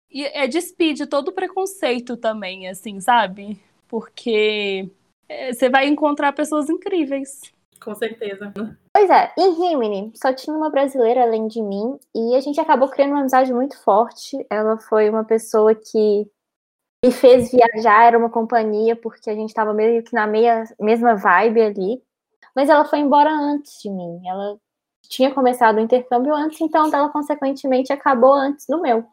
E 0.09 0.25
é 0.25 0.47
despide 0.47 1.05
todo 1.07 1.29
o 1.29 1.33
preconceito 1.33 2.17
também, 2.17 2.67
assim, 2.67 2.99
sabe? 2.99 3.61
Porque 3.87 4.89
é, 5.27 5.53
você 5.53 5.69
vai 5.69 5.87
encontrar 5.87 6.33
pessoas 6.33 6.69
incríveis. 6.69 7.39
Com 7.81 7.95
certeza. 7.95 8.53
Pois 8.93 9.09
é, 9.09 9.33
em 9.39 9.53
Rimini 9.53 10.11
só 10.15 10.31
tinha 10.33 10.55
uma 10.55 10.69
brasileira 10.69 11.23
além 11.23 11.47
de 11.47 11.61
mim 11.63 11.97
e 12.13 12.35
a 12.35 12.39
gente 12.41 12.59
acabou 12.59 12.89
criando 12.89 13.11
uma 13.11 13.21
amizade 13.21 13.51
muito 13.51 13.81
forte. 13.81 14.45
Ela 14.49 14.77
foi 14.77 15.09
uma 15.09 15.23
pessoa 15.23 15.73
que 15.73 16.29
me 17.03 17.11
fez 17.11 17.51
viajar, 17.51 18.05
era 18.05 18.17
uma 18.17 18.29
companhia, 18.29 18.95
porque 18.95 19.29
a 19.29 19.33
gente 19.33 19.49
estava 19.49 19.73
meio 19.73 20.03
que 20.03 20.13
na 20.13 20.27
meia, 20.27 20.63
mesma 20.79 21.15
vibe 21.15 21.61
ali 21.61 22.03
mas 22.55 22.69
ela 22.69 22.85
foi 22.85 22.99
embora 22.99 23.31
antes 23.31 23.81
de 23.81 23.89
mim. 23.89 24.21
Ela 24.27 24.57
tinha 25.09 25.33
começado 25.33 25.77
o 25.77 25.81
intercâmbio 25.81 26.33
antes, 26.33 26.61
então 26.61 26.89
ela 26.93 27.09
consequentemente 27.09 27.91
acabou 27.91 28.33
antes 28.33 28.65
do 28.67 28.81
meu. 28.81 29.05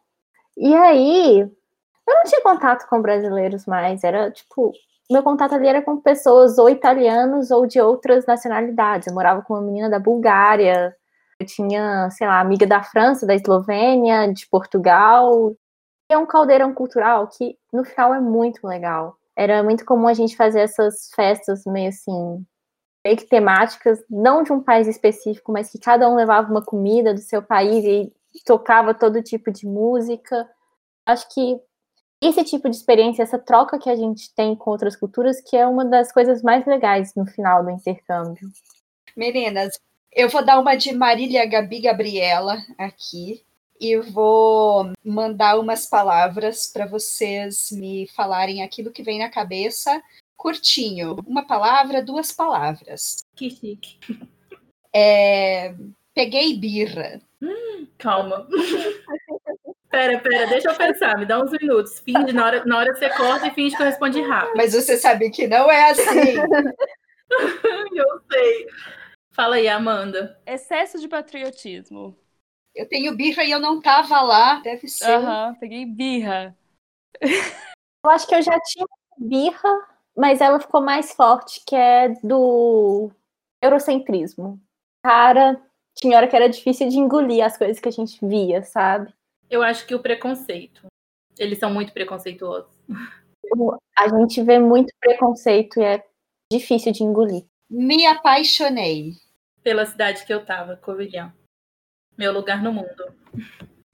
E 0.57 0.75
aí, 0.75 1.39
eu 1.41 2.15
não 2.15 2.23
tinha 2.23 2.41
contato 2.41 2.87
com 2.89 3.01
brasileiros 3.01 3.65
mais, 3.65 4.03
era 4.03 4.31
tipo, 4.31 4.73
meu 5.11 5.23
contato 5.23 5.55
ali 5.55 5.67
era 5.67 5.81
com 5.81 5.97
pessoas 5.97 6.57
ou 6.57 6.69
italianos 6.69 7.51
ou 7.51 7.65
de 7.65 7.81
outras 7.81 8.25
nacionalidades. 8.25 9.07
Eu 9.07 9.13
morava 9.13 9.41
com 9.41 9.53
uma 9.55 9.61
menina 9.61 9.89
da 9.89 9.99
Bulgária, 9.99 10.95
eu 11.39 11.45
tinha, 11.45 12.09
sei 12.11 12.27
lá, 12.27 12.39
amiga 12.39 12.67
da 12.67 12.83
França, 12.83 13.25
da 13.25 13.33
Eslovênia, 13.33 14.31
de 14.31 14.47
Portugal. 14.47 15.55
É 16.09 16.17
um 16.17 16.25
caldeirão 16.25 16.73
cultural 16.73 17.27
que 17.27 17.57
no 17.73 17.83
final 17.83 18.13
é 18.13 18.19
muito 18.19 18.67
legal. 18.67 19.15
Era 19.35 19.63
muito 19.63 19.85
comum 19.85 20.07
a 20.07 20.13
gente 20.13 20.35
fazer 20.35 20.59
essas 20.61 21.09
festas 21.15 21.63
meio 21.65 21.89
assim, 21.89 22.45
meio 23.09 23.17
que 23.17 23.25
temáticas, 23.25 24.03
não 24.09 24.43
de 24.43 24.53
um 24.53 24.61
país 24.61 24.87
específico, 24.87 25.51
mas 25.51 25.71
que 25.71 25.79
cada 25.79 26.07
um 26.07 26.15
levava 26.15 26.49
uma 26.49 26.63
comida 26.63 27.13
do 27.13 27.19
seu 27.19 27.41
país 27.41 27.83
e 27.83 28.13
tocava 28.45 28.93
todo 28.93 29.23
tipo 29.23 29.51
de 29.51 29.65
música. 29.65 30.47
Acho 31.05 31.27
que 31.33 31.59
esse 32.21 32.43
tipo 32.43 32.69
de 32.69 32.75
experiência, 32.75 33.23
essa 33.23 33.39
troca 33.39 33.79
que 33.79 33.89
a 33.89 33.95
gente 33.95 34.33
tem 34.35 34.55
com 34.55 34.69
outras 34.69 34.95
culturas, 34.95 35.41
que 35.41 35.57
é 35.57 35.65
uma 35.65 35.83
das 35.83 36.11
coisas 36.11 36.43
mais 36.43 36.65
legais 36.67 37.15
no 37.15 37.25
final 37.25 37.63
do 37.63 37.71
intercâmbio. 37.71 38.47
Meninas, 39.17 39.79
eu 40.11 40.29
vou 40.29 40.45
dar 40.45 40.59
uma 40.59 40.75
de 40.75 40.93
Marília 40.93 41.45
Gabi 41.47 41.81
Gabriela 41.81 42.57
aqui 42.77 43.43
e 43.79 43.97
vou 43.97 44.91
mandar 45.03 45.57
umas 45.57 45.87
palavras 45.87 46.67
para 46.67 46.85
vocês 46.85 47.71
me 47.71 48.07
falarem 48.09 48.61
aquilo 48.61 48.91
que 48.91 49.01
vem 49.01 49.19
na 49.19 49.29
cabeça 49.29 49.99
curtinho. 50.39 51.17
Uma 51.27 51.45
palavra, 51.45 52.01
duas 52.01 52.31
palavras. 52.31 53.17
Que 53.35 53.49
chique. 53.49 53.99
É, 54.95 55.75
peguei 56.15 56.57
birra. 56.57 57.21
Hum, 57.41 57.85
calma. 57.97 58.47
Pera, 59.91 60.19
pera, 60.19 60.45
deixa 60.45 60.69
eu 60.69 60.75
pensar, 60.75 61.17
me 61.17 61.25
dá 61.25 61.43
uns 61.43 61.49
minutos. 61.51 61.99
Finge, 61.99 62.31
na 62.31 62.45
hora, 62.45 62.63
na 62.63 62.77
hora 62.77 62.93
você 62.93 63.09
corta 63.09 63.47
e 63.47 63.51
finge 63.51 63.75
que 63.75 63.81
eu 63.81 63.87
respondi 63.87 64.21
rápido. 64.21 64.55
Mas 64.55 64.73
você 64.73 64.95
sabe 64.97 65.31
que 65.31 65.47
não 65.47 65.69
é 65.69 65.89
assim. 65.89 66.35
eu 67.95 68.21
sei. 68.31 68.67
Fala 69.31 69.55
aí, 69.55 69.67
Amanda. 69.67 70.39
Excesso 70.45 70.99
de 70.99 71.07
patriotismo. 71.07 72.15
Eu 72.75 72.87
tenho 72.87 73.15
birra 73.15 73.43
e 73.43 73.49
eu 73.49 73.59
não 73.59 73.81
tava 73.81 74.21
lá, 74.21 74.59
deve 74.59 74.87
ser. 74.87 75.09
Aham, 75.09 75.55
peguei 75.59 75.87
birra. 75.87 76.55
Eu 77.19 78.11
acho 78.11 78.27
que 78.27 78.35
eu 78.35 78.43
já 78.43 78.59
tinha 78.59 78.85
birra, 79.17 79.88
mas 80.19 80.41
ela 80.41 80.59
ficou 80.59 80.81
mais 80.81 81.13
forte, 81.13 81.63
que 81.65 81.73
é 81.73 82.09
do 82.21 83.09
eurocentrismo. 83.63 84.59
Cara, 85.01 85.61
tinha 85.97 86.17
hora 86.17 86.27
que 86.27 86.35
era 86.35 86.49
difícil 86.49 86.89
de 86.89 86.97
engolir 86.97 87.41
as 87.41 87.57
coisas 87.57 87.79
que 87.79 87.87
a 87.87 87.91
gente 87.91 88.19
via, 88.27 88.61
sabe? 88.61 89.13
Eu 89.49 89.63
acho 89.63 89.87
que 89.87 89.95
o 89.95 90.01
preconceito. 90.01 90.87
Eles 91.37 91.57
são 91.57 91.73
muito 91.73 91.93
preconceituosos. 91.93 92.69
A 93.97 94.09
gente 94.09 94.43
vê 94.43 94.59
muito 94.59 94.93
preconceito 94.99 95.79
e 95.79 95.83
é 95.83 96.05
difícil 96.51 96.91
de 96.91 97.01
engolir. 97.01 97.45
Me 97.69 98.05
apaixonei. 98.05 99.13
Pela 99.63 99.85
cidade 99.85 100.25
que 100.25 100.33
eu 100.33 100.45
tava, 100.45 100.75
Covilhã. 100.75 101.33
Meu 102.17 102.33
lugar 102.33 102.61
no 102.61 102.73
mundo. 102.73 103.15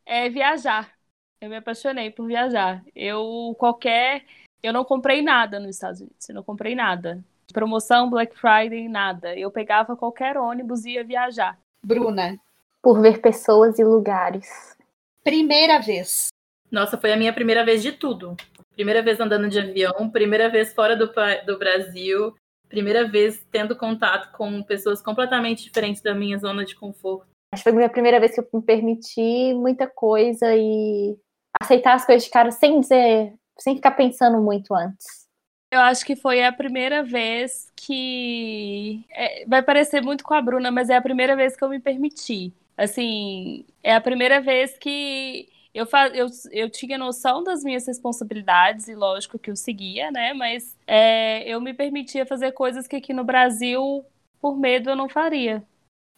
É 0.04 0.28
viajar. 0.28 0.92
Eu 1.40 1.50
me 1.50 1.58
apaixonei 1.58 2.10
por 2.10 2.26
viajar. 2.26 2.84
Eu 2.96 3.56
qualquer. 3.60 4.26
Eu 4.66 4.74
não 4.74 4.84
comprei 4.84 5.22
nada 5.22 5.60
nos 5.60 5.76
Estados 5.76 6.02
Unidos. 6.02 6.28
Eu 6.28 6.34
não 6.34 6.44
comprei 6.44 6.74
nada. 6.74 7.24
Promoção, 7.54 8.10
Black 8.10 8.36
Friday, 8.36 8.90
nada. 8.90 9.38
Eu 9.38 9.52
pegava 9.52 9.96
qualquer 9.96 10.38
ônibus 10.38 10.86
e 10.86 10.94
ia 10.94 11.04
viajar. 11.04 11.60
Bruna, 11.86 12.36
Por 12.82 13.00
ver 13.00 13.22
pessoas 13.22 13.78
e 13.78 13.84
lugares. 13.84 14.76
primeira 15.24 15.80
vez. 15.80 16.30
Nossa, 16.72 16.98
foi 16.98 17.14
a 17.14 17.16
minha 17.16 17.32
primeira 17.32 17.64
vez 17.64 17.84
de 17.84 17.92
tudo. 17.92 18.36
Primeira 18.74 19.04
vez 19.04 19.20
andando 19.20 19.48
de 19.48 19.60
avião, 19.60 20.10
primeira 20.10 20.50
vez 20.50 20.74
fora 20.74 20.96
do, 20.96 21.12
do 21.46 21.60
Brasil, 21.60 22.36
primeira 22.68 23.08
vez 23.08 23.46
tendo 23.52 23.76
contato 23.76 24.36
com 24.36 24.64
pessoas 24.64 25.00
completamente 25.00 25.64
diferentes 25.64 26.02
da 26.02 26.16
minha 26.16 26.40
zona 26.40 26.66
de 26.66 26.76
conforto. 26.76 27.28
Acho 27.54 27.64
que 27.64 27.70
foi 27.70 27.72
a 27.72 27.76
minha 27.76 27.90
primeira 27.90 28.20
vez 28.20 28.34
que 28.34 28.42
eu 28.42 28.48
me 28.52 28.64
permiti 28.64 29.54
muita 29.54 29.88
coisa 29.88 30.56
e 30.56 31.16
aceitar 31.62 31.94
as 31.94 32.04
coisas 32.04 32.24
de 32.24 32.32
cara 32.32 32.50
sem 32.50 32.82
dizer, 32.82 33.34
sem 33.58 33.76
ficar 33.76 33.92
pensando 33.92 34.42
muito 34.42 34.74
antes. 34.74 35.26
Eu 35.72 35.82
acho 35.82 36.06
que 36.06 36.16
foi 36.16 36.44
a 36.44 36.54
primeira 36.54 37.04
vez 37.04 37.72
que. 37.76 39.06
é, 39.10 39.46
vai 39.46 39.62
parecer 39.62 40.02
muito 40.02 40.24
com 40.24 40.34
a 40.34 40.42
Bruna, 40.42 40.72
mas 40.72 40.90
é 40.90 40.96
a 40.96 41.02
primeira 41.02 41.36
vez 41.36 41.56
que 41.56 41.64
eu 41.64 41.70
me 41.70 41.80
permiti. 41.80 42.54
Assim, 42.78 43.66
é 43.84 43.94
a 43.96 44.02
primeira 44.02 44.40
vez 44.42 44.78
que 44.78 45.50
eu, 45.74 45.86
fa... 45.86 46.08
eu, 46.10 46.28
eu 46.52 46.70
tinha 46.70 46.98
noção 46.98 47.44
das 47.44 47.64
minhas 47.64 47.86
responsabilidades, 47.86 48.88
e 48.88 48.96
lógico 48.96 49.40
que 49.40 49.50
eu 49.50 49.56
seguia, 49.56 50.12
né? 50.12 50.34
Mas 50.34 50.78
é, 50.88 51.44
eu 51.50 51.60
me 51.60 51.74
permitia 51.74 52.26
fazer 52.26 52.52
coisas 52.54 52.88
que 52.88 52.96
aqui 52.96 53.14
no 53.14 53.24
Brasil, 53.24 54.06
por 54.40 54.58
medo, 54.58 54.90
eu 54.90 54.96
não 54.96 55.10
faria. 55.10 55.64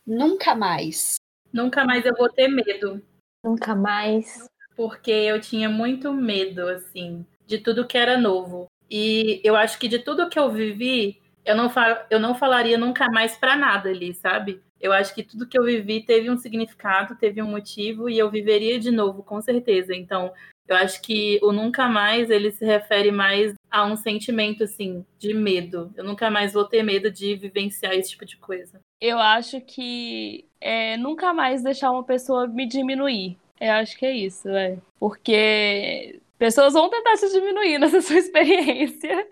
Nunca 0.06 0.54
mais. 0.54 1.15
Nunca 1.52 1.84
mais 1.86 2.06
eu 2.06 2.13
vou 2.15 2.30
ter 2.30 2.47
medo, 2.47 3.02
Nunca 3.43 3.73
mais. 3.73 4.47
Porque 4.78 5.12
eu 5.12 5.42
tinha 5.42 5.68
muito 5.68 6.13
medo, 6.13 6.62
assim, 6.70 7.26
de 7.48 7.58
tudo 7.58 7.88
que 7.88 7.98
era 7.98 8.16
novo. 8.16 8.68
E 8.90 9.42
eu 9.44 9.56
acho 9.56 9.80
que 9.80 9.88
de 9.88 9.98
tudo 9.98 10.30
que 10.30 10.38
eu 10.38 10.52
vivi, 10.52 11.20
eu 11.44 11.58
não, 11.58 11.70
fa 11.70 12.06
eu 12.12 12.20
não 12.20 12.36
falaria 12.36 12.78
nunca 12.78 13.08
mais 13.12 13.36
pra 13.36 13.58
nada 13.58 13.90
ali, 13.90 14.13
sabe? 14.13 14.62
Eu 14.80 14.94
acho 14.94 15.16
que 15.16 15.24
tudo 15.24 15.48
que 15.48 15.58
eu 15.58 15.63
vivi 15.63 16.04
teve 16.04 16.30
um 16.30 16.38
significado, 16.38 17.16
teve 17.16 17.42
um 17.42 17.50
motivo, 17.50 18.08
e 18.08 18.20
eu 18.20 18.30
viveria 18.30 18.80
de 18.80 18.92
novo, 18.92 19.24
com 19.24 19.42
certeza. 19.42 19.96
Então, 19.96 20.32
eu 20.68 20.76
acho 20.76 21.02
que 21.02 21.40
o 21.42 21.52
nunca 21.52 21.88
mais, 21.88 22.30
ele 22.30 22.52
se 22.52 22.63
refere 22.63 23.12
mais 23.12 23.56
a 23.72 23.84
um 23.84 23.96
sentimento, 23.96 24.63
assim, 24.63 25.04
de 25.18 25.34
medo. 25.34 25.92
Eu 25.96 26.04
nunca 26.04 26.30
mais 26.30 26.54
vou 26.54 26.66
ter 26.66 26.84
medo 26.84 27.10
de 27.10 27.36
vivenciar 27.36 27.94
esse 27.94 28.12
tipo 28.12 28.26
de 28.26 28.38
coisa. 28.38 28.80
Eu 29.02 29.18
acho 29.18 29.60
que 29.62 30.46
é, 30.62 30.96
nunca 30.98 31.34
mais 31.34 31.63
deixar 31.63 31.90
uma 31.90 32.04
pessoa 32.04 32.46
me 32.46 32.68
diminuir. 32.68 33.38
Eu 33.60 33.74
acho 33.74 33.98
que 33.98 34.06
é 34.06 34.12
isso, 34.12 34.48
é. 34.50 34.78
Porque 35.00 36.22
pessoas 36.38 36.74
vão 36.74 36.89
tentar 36.89 37.15
te 37.15 37.30
diminuir 37.30 37.78
nessa 37.80 38.02
sua 38.02 38.17
experiência. 38.17 39.28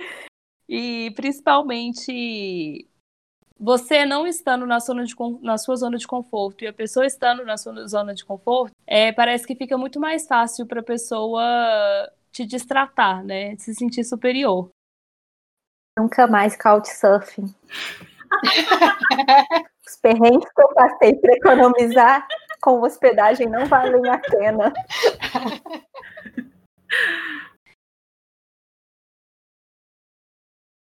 E 0.67 1.11
principalmente 1.15 2.87
você 3.57 4.05
não 4.05 4.27
estando 4.27 4.65
na, 4.65 4.79
zona 4.79 5.05
de, 5.05 5.15
na 5.41 5.57
sua 5.57 5.75
zona 5.75 5.97
de 5.97 6.05
conforto 6.05 6.63
e 6.63 6.67
a 6.67 6.73
pessoa 6.73 7.05
estando 7.05 7.45
na 7.45 7.55
sua 7.57 7.87
zona 7.87 8.13
de 8.13 8.25
conforto, 8.25 8.73
é, 8.85 9.11
parece 9.11 9.47
que 9.47 9.55
fica 9.55 9.77
muito 9.77 9.99
mais 9.99 10.27
fácil 10.27 10.65
para 10.65 10.81
a 10.81 10.83
pessoa 10.83 11.43
te 12.31 12.45
distratar, 12.45 13.23
né? 13.23 13.55
Se 13.57 13.73
sentir 13.73 14.03
superior. 14.03 14.69
Nunca 15.97 16.27
mais 16.27 16.57
couchsurfing. 16.57 17.55
Os 19.87 19.95
perrengues 19.97 20.51
que 20.51 20.61
eu 20.61 20.73
passei 20.73 21.13
para 21.15 21.33
economizar 21.33 22.27
com 22.65 22.81
hospedagem 22.81 23.47
não 23.47 23.67
valem 23.67 24.09
a 24.09 24.17
pena. 24.17 24.73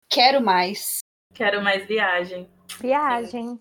Quero 0.09 0.40
mais. 0.40 1.01
Quero 1.35 1.61
mais 1.61 1.85
viagem. 1.88 2.49
Viagem. 2.79 3.61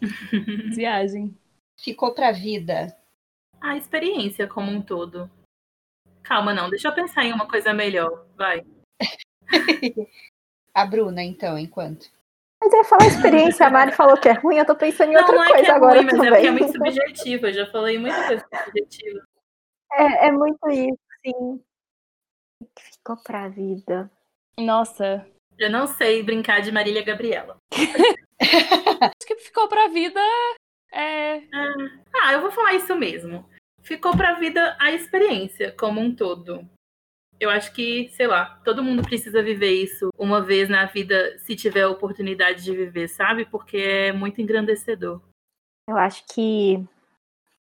Viagem. 0.76 1.36
Ficou 1.80 2.14
pra 2.14 2.30
vida. 2.30 2.96
A 3.60 3.76
experiência 3.76 4.46
como 4.46 4.70
um 4.70 4.80
todo. 4.80 5.28
Calma, 6.22 6.54
não, 6.54 6.70
deixa 6.70 6.86
eu 6.86 6.94
pensar 6.94 7.24
em 7.24 7.32
uma 7.32 7.48
coisa 7.48 7.74
melhor. 7.74 8.28
Vai. 8.36 8.64
A 10.72 10.86
Bruna, 10.86 11.24
então, 11.24 11.58
enquanto. 11.58 12.12
Mas 12.60 12.72
ia 12.72 12.84
falar 12.84 13.06
experiência, 13.06 13.66
a 13.66 13.70
Mari 13.70 13.92
falou 13.92 14.16
que 14.16 14.28
é 14.28 14.32
ruim, 14.32 14.56
eu 14.56 14.66
tô 14.66 14.74
pensando 14.74 15.12
em 15.12 15.16
outra 15.16 15.32
não, 15.32 15.38
não 15.38 15.44
é 15.44 15.48
coisa 15.48 15.64
que 15.64 15.70
é 15.70 15.74
agora 15.74 16.00
ruim, 16.00 16.06
mas 16.06 16.20
é 16.20 16.30
porque 16.30 16.46
é 16.46 16.50
muito 16.50 16.72
subjetivo. 16.72 17.46
Eu 17.46 17.52
já 17.52 17.66
falei 17.66 17.98
muita 17.98 18.26
coisa 18.26 18.46
subjetiva. 18.64 19.24
É, 19.92 20.26
é 20.26 20.32
muito 20.32 20.68
isso, 20.68 20.98
sim. 21.24 21.62
Que 22.74 22.82
ficou 22.92 23.16
pra 23.22 23.48
vida. 23.48 24.10
Nossa, 24.58 25.24
Eu 25.56 25.70
não 25.70 25.86
sei 25.86 26.22
brincar 26.22 26.60
de 26.60 26.72
Marília 26.72 27.04
Gabriela. 27.04 27.56
acho 28.40 29.26
que 29.26 29.36
ficou 29.36 29.68
pra 29.68 29.88
vida. 29.88 30.20
É, 30.92 31.36
Ah, 32.22 32.32
eu 32.32 32.40
vou 32.40 32.50
falar 32.50 32.74
isso 32.74 32.94
mesmo. 32.96 33.48
Ficou 33.82 34.16
pra 34.16 34.34
vida 34.34 34.76
a 34.80 34.92
experiência 34.92 35.72
como 35.78 36.00
um 36.00 36.14
todo. 36.14 36.68
Eu 37.40 37.50
acho 37.50 37.72
que, 37.72 38.08
sei 38.10 38.26
lá, 38.26 38.60
todo 38.64 38.82
mundo 38.82 39.02
precisa 39.02 39.42
viver 39.42 39.70
isso 39.70 40.10
uma 40.18 40.42
vez 40.42 40.68
na 40.68 40.86
vida, 40.86 41.38
se 41.38 41.54
tiver 41.54 41.82
a 41.82 41.90
oportunidade 41.90 42.64
de 42.64 42.74
viver, 42.74 43.08
sabe? 43.08 43.44
Porque 43.44 43.76
é 43.76 44.12
muito 44.12 44.40
engrandecedor. 44.40 45.20
Eu 45.88 45.96
acho 45.96 46.24
que 46.26 46.84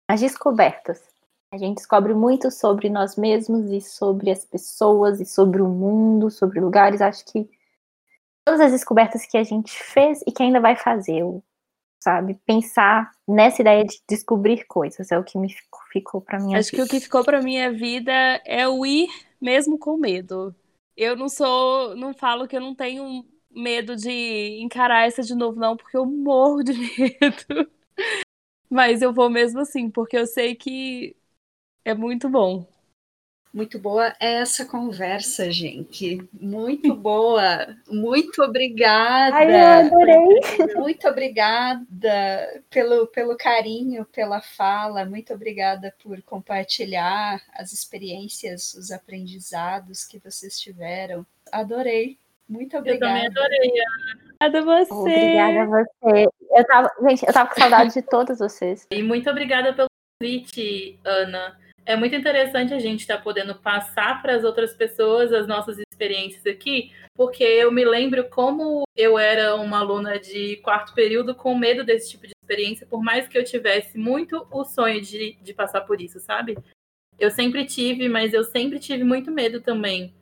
as 0.09 0.19
descobertas. 0.19 1.09
A 1.53 1.57
gente 1.57 1.77
descobre 1.77 2.13
muito 2.13 2.49
sobre 2.49 2.89
nós 2.89 3.15
mesmos 3.15 3.69
e 3.71 3.81
sobre 3.81 4.31
as 4.31 4.45
pessoas 4.45 5.19
e 5.19 5.25
sobre 5.25 5.61
o 5.61 5.67
mundo, 5.67 6.31
sobre 6.31 6.59
lugares. 6.59 7.01
Acho 7.01 7.25
que 7.25 7.49
todas 8.45 8.61
as 8.61 8.71
descobertas 8.71 9.25
que 9.25 9.37
a 9.37 9.43
gente 9.43 9.71
fez 9.71 10.21
e 10.25 10.31
que 10.31 10.41
ainda 10.41 10.59
vai 10.59 10.75
fazer, 10.75 11.23
sabe? 12.01 12.39
Pensar 12.45 13.11
nessa 13.27 13.61
ideia 13.61 13.83
de 13.83 14.01
descobrir 14.09 14.65
coisas 14.65 15.11
é 15.11 15.19
o 15.19 15.23
que 15.23 15.37
me 15.37 15.51
ficou, 15.51 15.79
ficou 15.91 16.21
para 16.21 16.39
minha 16.39 16.57
Acho 16.57 16.71
que 16.71 16.81
o 16.81 16.85
vida. 16.85 16.89
que 16.89 16.99
ficou 17.01 17.23
pra 17.23 17.41
minha 17.41 17.71
vida 17.71 18.11
é 18.45 18.67
o 18.67 18.85
ir 18.85 19.09
mesmo 19.41 19.77
com 19.79 19.97
medo. 19.97 20.55
Eu 20.95 21.15
não 21.15 21.29
sou, 21.29 21.95
não 21.95 22.13
falo 22.13 22.47
que 22.47 22.55
eu 22.55 22.61
não 22.61 22.75
tenho 22.75 23.25
medo 23.49 23.95
de 23.95 24.61
encarar 24.61 25.07
essa 25.07 25.21
de 25.23 25.35
novo, 25.35 25.59
não, 25.59 25.75
porque 25.77 25.97
eu 25.97 26.05
morro 26.05 26.63
de 26.63 26.73
medo. 26.99 27.71
Mas 28.69 29.01
eu 29.01 29.13
vou 29.13 29.29
mesmo 29.29 29.59
assim, 29.61 29.89
porque 29.89 30.17
eu 30.17 30.25
sei 30.25 30.55
que 30.55 31.15
é 31.85 31.93
muito 31.95 32.29
bom. 32.29 32.67
Muito 33.53 33.77
boa 33.77 34.15
é 34.17 34.35
essa 34.35 34.65
conversa, 34.65 35.51
gente. 35.51 36.25
Muito 36.31 36.95
boa. 36.95 37.75
Muito 37.89 38.41
obrigada. 38.41 39.35
Ai, 39.35 39.53
eu 39.53 39.87
adorei. 39.87 40.75
Muito 40.75 41.05
obrigada 41.07 41.85
pelo, 42.69 43.07
pelo 43.07 43.35
carinho, 43.35 44.05
pela 44.05 44.41
fala. 44.41 45.03
Muito 45.03 45.33
obrigada 45.33 45.93
por 46.01 46.21
compartilhar 46.21 47.41
as 47.53 47.73
experiências, 47.73 48.73
os 48.73 48.89
aprendizados 48.89 50.05
que 50.05 50.17
vocês 50.17 50.57
tiveram. 50.57 51.25
Adorei. 51.51 52.17
Muito 52.47 52.77
Eu 52.77 52.79
também 52.79 52.95
obrigada. 52.95 53.27
adorei. 53.27 53.71
Obrigada 54.41 54.59
a 54.59 54.61
você. 54.61 54.93
Obrigada 54.93 55.61
a 55.61 55.65
você. 55.65 56.27
Eu 56.51 56.65
tava, 56.67 56.91
gente, 57.09 57.25
eu 57.27 57.33
tava 57.33 57.49
com 57.49 57.59
saudade 57.59 57.93
de 57.93 58.01
todos 58.01 58.39
vocês. 58.39 58.87
E 58.91 59.03
muito 59.03 59.29
obrigada 59.29 59.73
pelo 59.73 59.87
convite, 60.21 60.97
Ana. 61.03 61.57
É 61.91 61.95
muito 61.97 62.15
interessante 62.15 62.73
a 62.73 62.79
gente 62.79 63.01
estar 63.01 63.17
podendo 63.17 63.53
passar 63.53 64.21
para 64.21 64.33
as 64.33 64.45
outras 64.45 64.73
pessoas 64.73 65.33
as 65.33 65.45
nossas 65.45 65.77
experiências 65.77 66.45
aqui, 66.45 66.89
porque 67.13 67.43
eu 67.43 67.69
me 67.69 67.83
lembro 67.83 68.29
como 68.29 68.83
eu 68.95 69.19
era 69.19 69.57
uma 69.57 69.79
aluna 69.79 70.17
de 70.17 70.55
quarto 70.63 70.93
período 70.93 71.35
com 71.35 71.53
medo 71.53 71.83
desse 71.83 72.11
tipo 72.11 72.25
de 72.25 72.31
experiência, 72.41 72.87
por 72.87 73.03
mais 73.03 73.27
que 73.27 73.37
eu 73.37 73.43
tivesse 73.43 73.97
muito 73.97 74.47
o 74.49 74.63
sonho 74.63 75.01
de, 75.01 75.33
de 75.41 75.53
passar 75.53 75.81
por 75.81 75.99
isso, 75.99 76.17
sabe? 76.17 76.57
Eu 77.19 77.29
sempre 77.29 77.65
tive, 77.65 78.07
mas 78.07 78.33
eu 78.33 78.45
sempre 78.45 78.79
tive 78.79 79.03
muito 79.03 79.29
medo 79.29 79.59
também. 79.59 80.13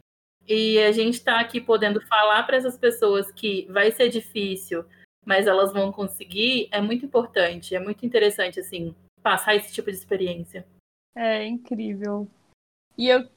E 0.48 0.80
a 0.80 0.92
gente 0.92 1.20
está 1.20 1.40
aqui 1.40 1.62
podendo 1.62 2.02
falar 2.02 2.42
para 2.48 2.58
essas 2.58 2.80
pessoas 2.80 3.32
que 3.32 3.68
vai 3.70 3.92
ser 3.92 4.10
difícil, 4.10 4.84
mas 5.24 5.46
elas 5.46 5.72
vão 5.72 5.92
conseguir, 5.92 6.68
é 6.72 6.82
muito 6.82 7.06
importante, 7.06 7.76
é 7.76 7.80
muito 7.80 8.04
interessante, 8.08 8.60
assim, 8.60 8.96
passar 9.22 9.56
esse 9.56 9.72
tipo 9.72 9.92
de 9.92 9.98
experiência. 9.98 10.66
É 11.16 11.46
incrível. 11.46 12.28
E 12.98 13.08
eu 13.08 13.28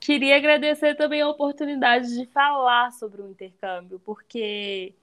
queria 0.00 0.36
agradecer 0.36 0.94
também 0.94 1.22
a 1.22 1.28
oportunidade 1.28 2.14
de 2.14 2.26
falar 2.26 2.92
sobre 2.92 3.22
o 3.22 3.30
intercâmbio, 3.30 3.98
porque 4.00 4.94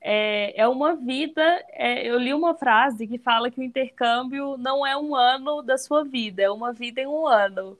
é, 0.00 0.60
é 0.60 0.68
uma 0.68 0.94
vida. 0.94 1.42
é, 1.70 2.06
eu 2.06 2.18
li 2.18 2.32
uma 2.34 2.54
frase 2.54 3.06
que 3.06 3.18
fala 3.18 3.50
que 3.50 3.60
o 3.60 3.64
intercâmbio 3.64 4.56
não 4.56 4.86
é 4.86 4.96
um 4.96 5.14
ano 5.14 5.62
da 5.62 5.78
sua 5.78 6.04
vida, 6.04 6.42
é 6.42 6.50
uma 6.50 6.72
vida 6.72 7.00
em 7.00 7.06
um 7.06 7.26
ano. 7.26 7.78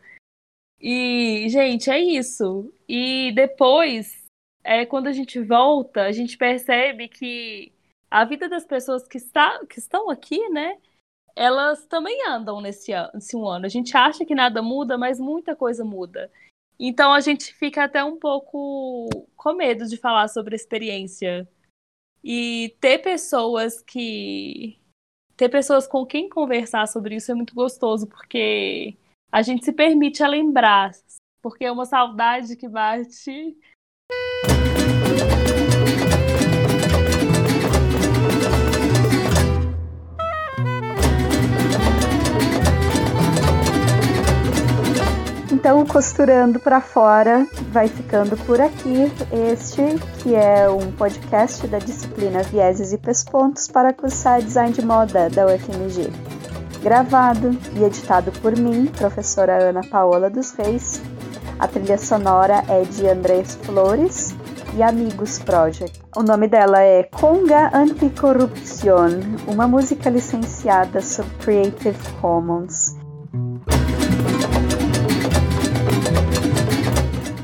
E, 0.80 1.48
gente, 1.48 1.90
é 1.90 1.98
isso. 1.98 2.72
E 2.88 3.32
depois, 3.32 4.24
é, 4.62 4.84
quando 4.84 5.06
a 5.06 5.12
gente 5.12 5.40
volta, 5.40 6.02
a 6.02 6.12
gente 6.12 6.36
percebe 6.36 7.08
que 7.08 7.72
a 8.10 8.24
vida 8.24 8.48
das 8.48 8.64
pessoas 8.64 9.06
que, 9.06 9.16
está, 9.18 9.64
que 9.66 9.78
estão 9.78 10.10
aqui, 10.10 10.48
né? 10.48 10.78
Elas 11.36 11.84
também 11.84 12.26
andam 12.26 12.62
nesse, 12.62 12.92
ano, 12.92 13.10
nesse 13.12 13.36
um 13.36 13.46
ano. 13.46 13.66
A 13.66 13.68
gente 13.68 13.94
acha 13.94 14.24
que 14.24 14.34
nada 14.34 14.62
muda, 14.62 14.96
mas 14.96 15.20
muita 15.20 15.54
coisa 15.54 15.84
muda. 15.84 16.32
Então 16.78 17.12
a 17.12 17.20
gente 17.20 17.52
fica 17.54 17.84
até 17.84 18.02
um 18.02 18.18
pouco 18.18 19.08
com 19.36 19.52
medo 19.52 19.86
de 19.86 19.98
falar 19.98 20.28
sobre 20.28 20.54
a 20.54 20.56
experiência. 20.56 21.46
E 22.24 22.74
ter 22.80 22.98
pessoas 22.98 23.82
que. 23.82 24.80
Ter 25.36 25.50
pessoas 25.50 25.86
com 25.86 26.06
quem 26.06 26.30
conversar 26.30 26.88
sobre 26.88 27.16
isso 27.16 27.30
é 27.30 27.34
muito 27.34 27.54
gostoso, 27.54 28.06
porque 28.06 28.96
a 29.30 29.42
gente 29.42 29.64
se 29.64 29.72
permite 29.72 30.22
a 30.22 30.28
lembrar. 30.28 30.92
Porque 31.42 31.66
é 31.66 31.70
uma 31.70 31.84
saudade 31.84 32.56
que 32.56 32.66
bate 32.66 33.56
Então, 45.66 45.84
costurando 45.84 46.60
para 46.60 46.80
fora, 46.80 47.44
vai 47.72 47.88
ficando 47.88 48.36
por 48.46 48.60
aqui 48.60 49.12
este 49.50 49.98
que 50.22 50.32
é 50.32 50.70
um 50.70 50.92
podcast 50.92 51.66
da 51.66 51.80
disciplina 51.80 52.40
Vieses 52.44 52.92
e 52.92 52.98
Pespontos 52.98 53.66
para 53.66 53.92
cursar 53.92 54.40
Design 54.40 54.72
de 54.72 54.86
Moda 54.86 55.28
da 55.28 55.44
UFMG. 55.44 56.08
Gravado 56.84 57.50
e 57.74 57.82
editado 57.82 58.30
por 58.40 58.56
mim, 58.56 58.86
professora 58.96 59.60
Ana 59.60 59.80
Paola 59.90 60.30
dos 60.30 60.52
Reis. 60.52 61.02
A 61.58 61.66
trilha 61.66 61.98
sonora 61.98 62.62
é 62.68 62.82
de 62.82 63.08
Andrés 63.08 63.56
Flores 63.56 64.36
e 64.76 64.84
Amigos 64.84 65.40
Project. 65.40 66.00
O 66.16 66.22
nome 66.22 66.46
dela 66.46 66.80
é 66.80 67.02
Conga 67.02 67.76
Anticorruption, 67.76 69.18
uma 69.48 69.66
música 69.66 70.10
licenciada 70.10 71.00
sob 71.00 71.28
Creative 71.40 71.98
Commons. 72.20 73.04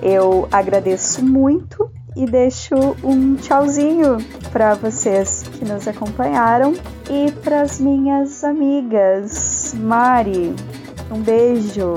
Eu 0.02 0.48
agradeço 0.50 1.24
muito 1.24 1.90
e 2.16 2.26
deixo 2.26 2.74
um 3.02 3.36
tchauzinho 3.36 4.18
para 4.50 4.74
vocês 4.74 5.42
que 5.42 5.64
nos 5.64 5.88
acompanharam 5.88 6.74
e 7.08 7.30
para 7.30 7.62
as 7.62 7.80
minhas 7.80 8.44
amigas. 8.44 9.74
Mari, 9.78 10.54
um 11.10 11.20
beijo. 11.20 11.94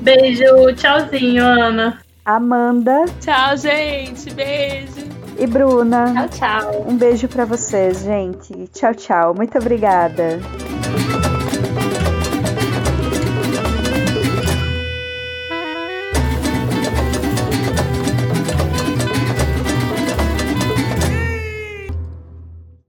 Beijo, 0.00 0.74
tchauzinho, 0.74 1.44
Ana. 1.44 2.00
Amanda. 2.24 3.04
Tchau, 3.20 3.56
gente. 3.56 4.32
Beijo. 4.32 5.08
E 5.38 5.46
Bruna. 5.46 6.28
Tchau, 6.28 6.28
tchau. 6.28 6.86
Um 6.88 6.96
beijo 6.96 7.28
para 7.28 7.44
vocês, 7.44 8.00
gente. 8.00 8.68
Tchau, 8.72 8.94
tchau. 8.94 9.34
Muito 9.34 9.58
obrigada. 9.58 10.38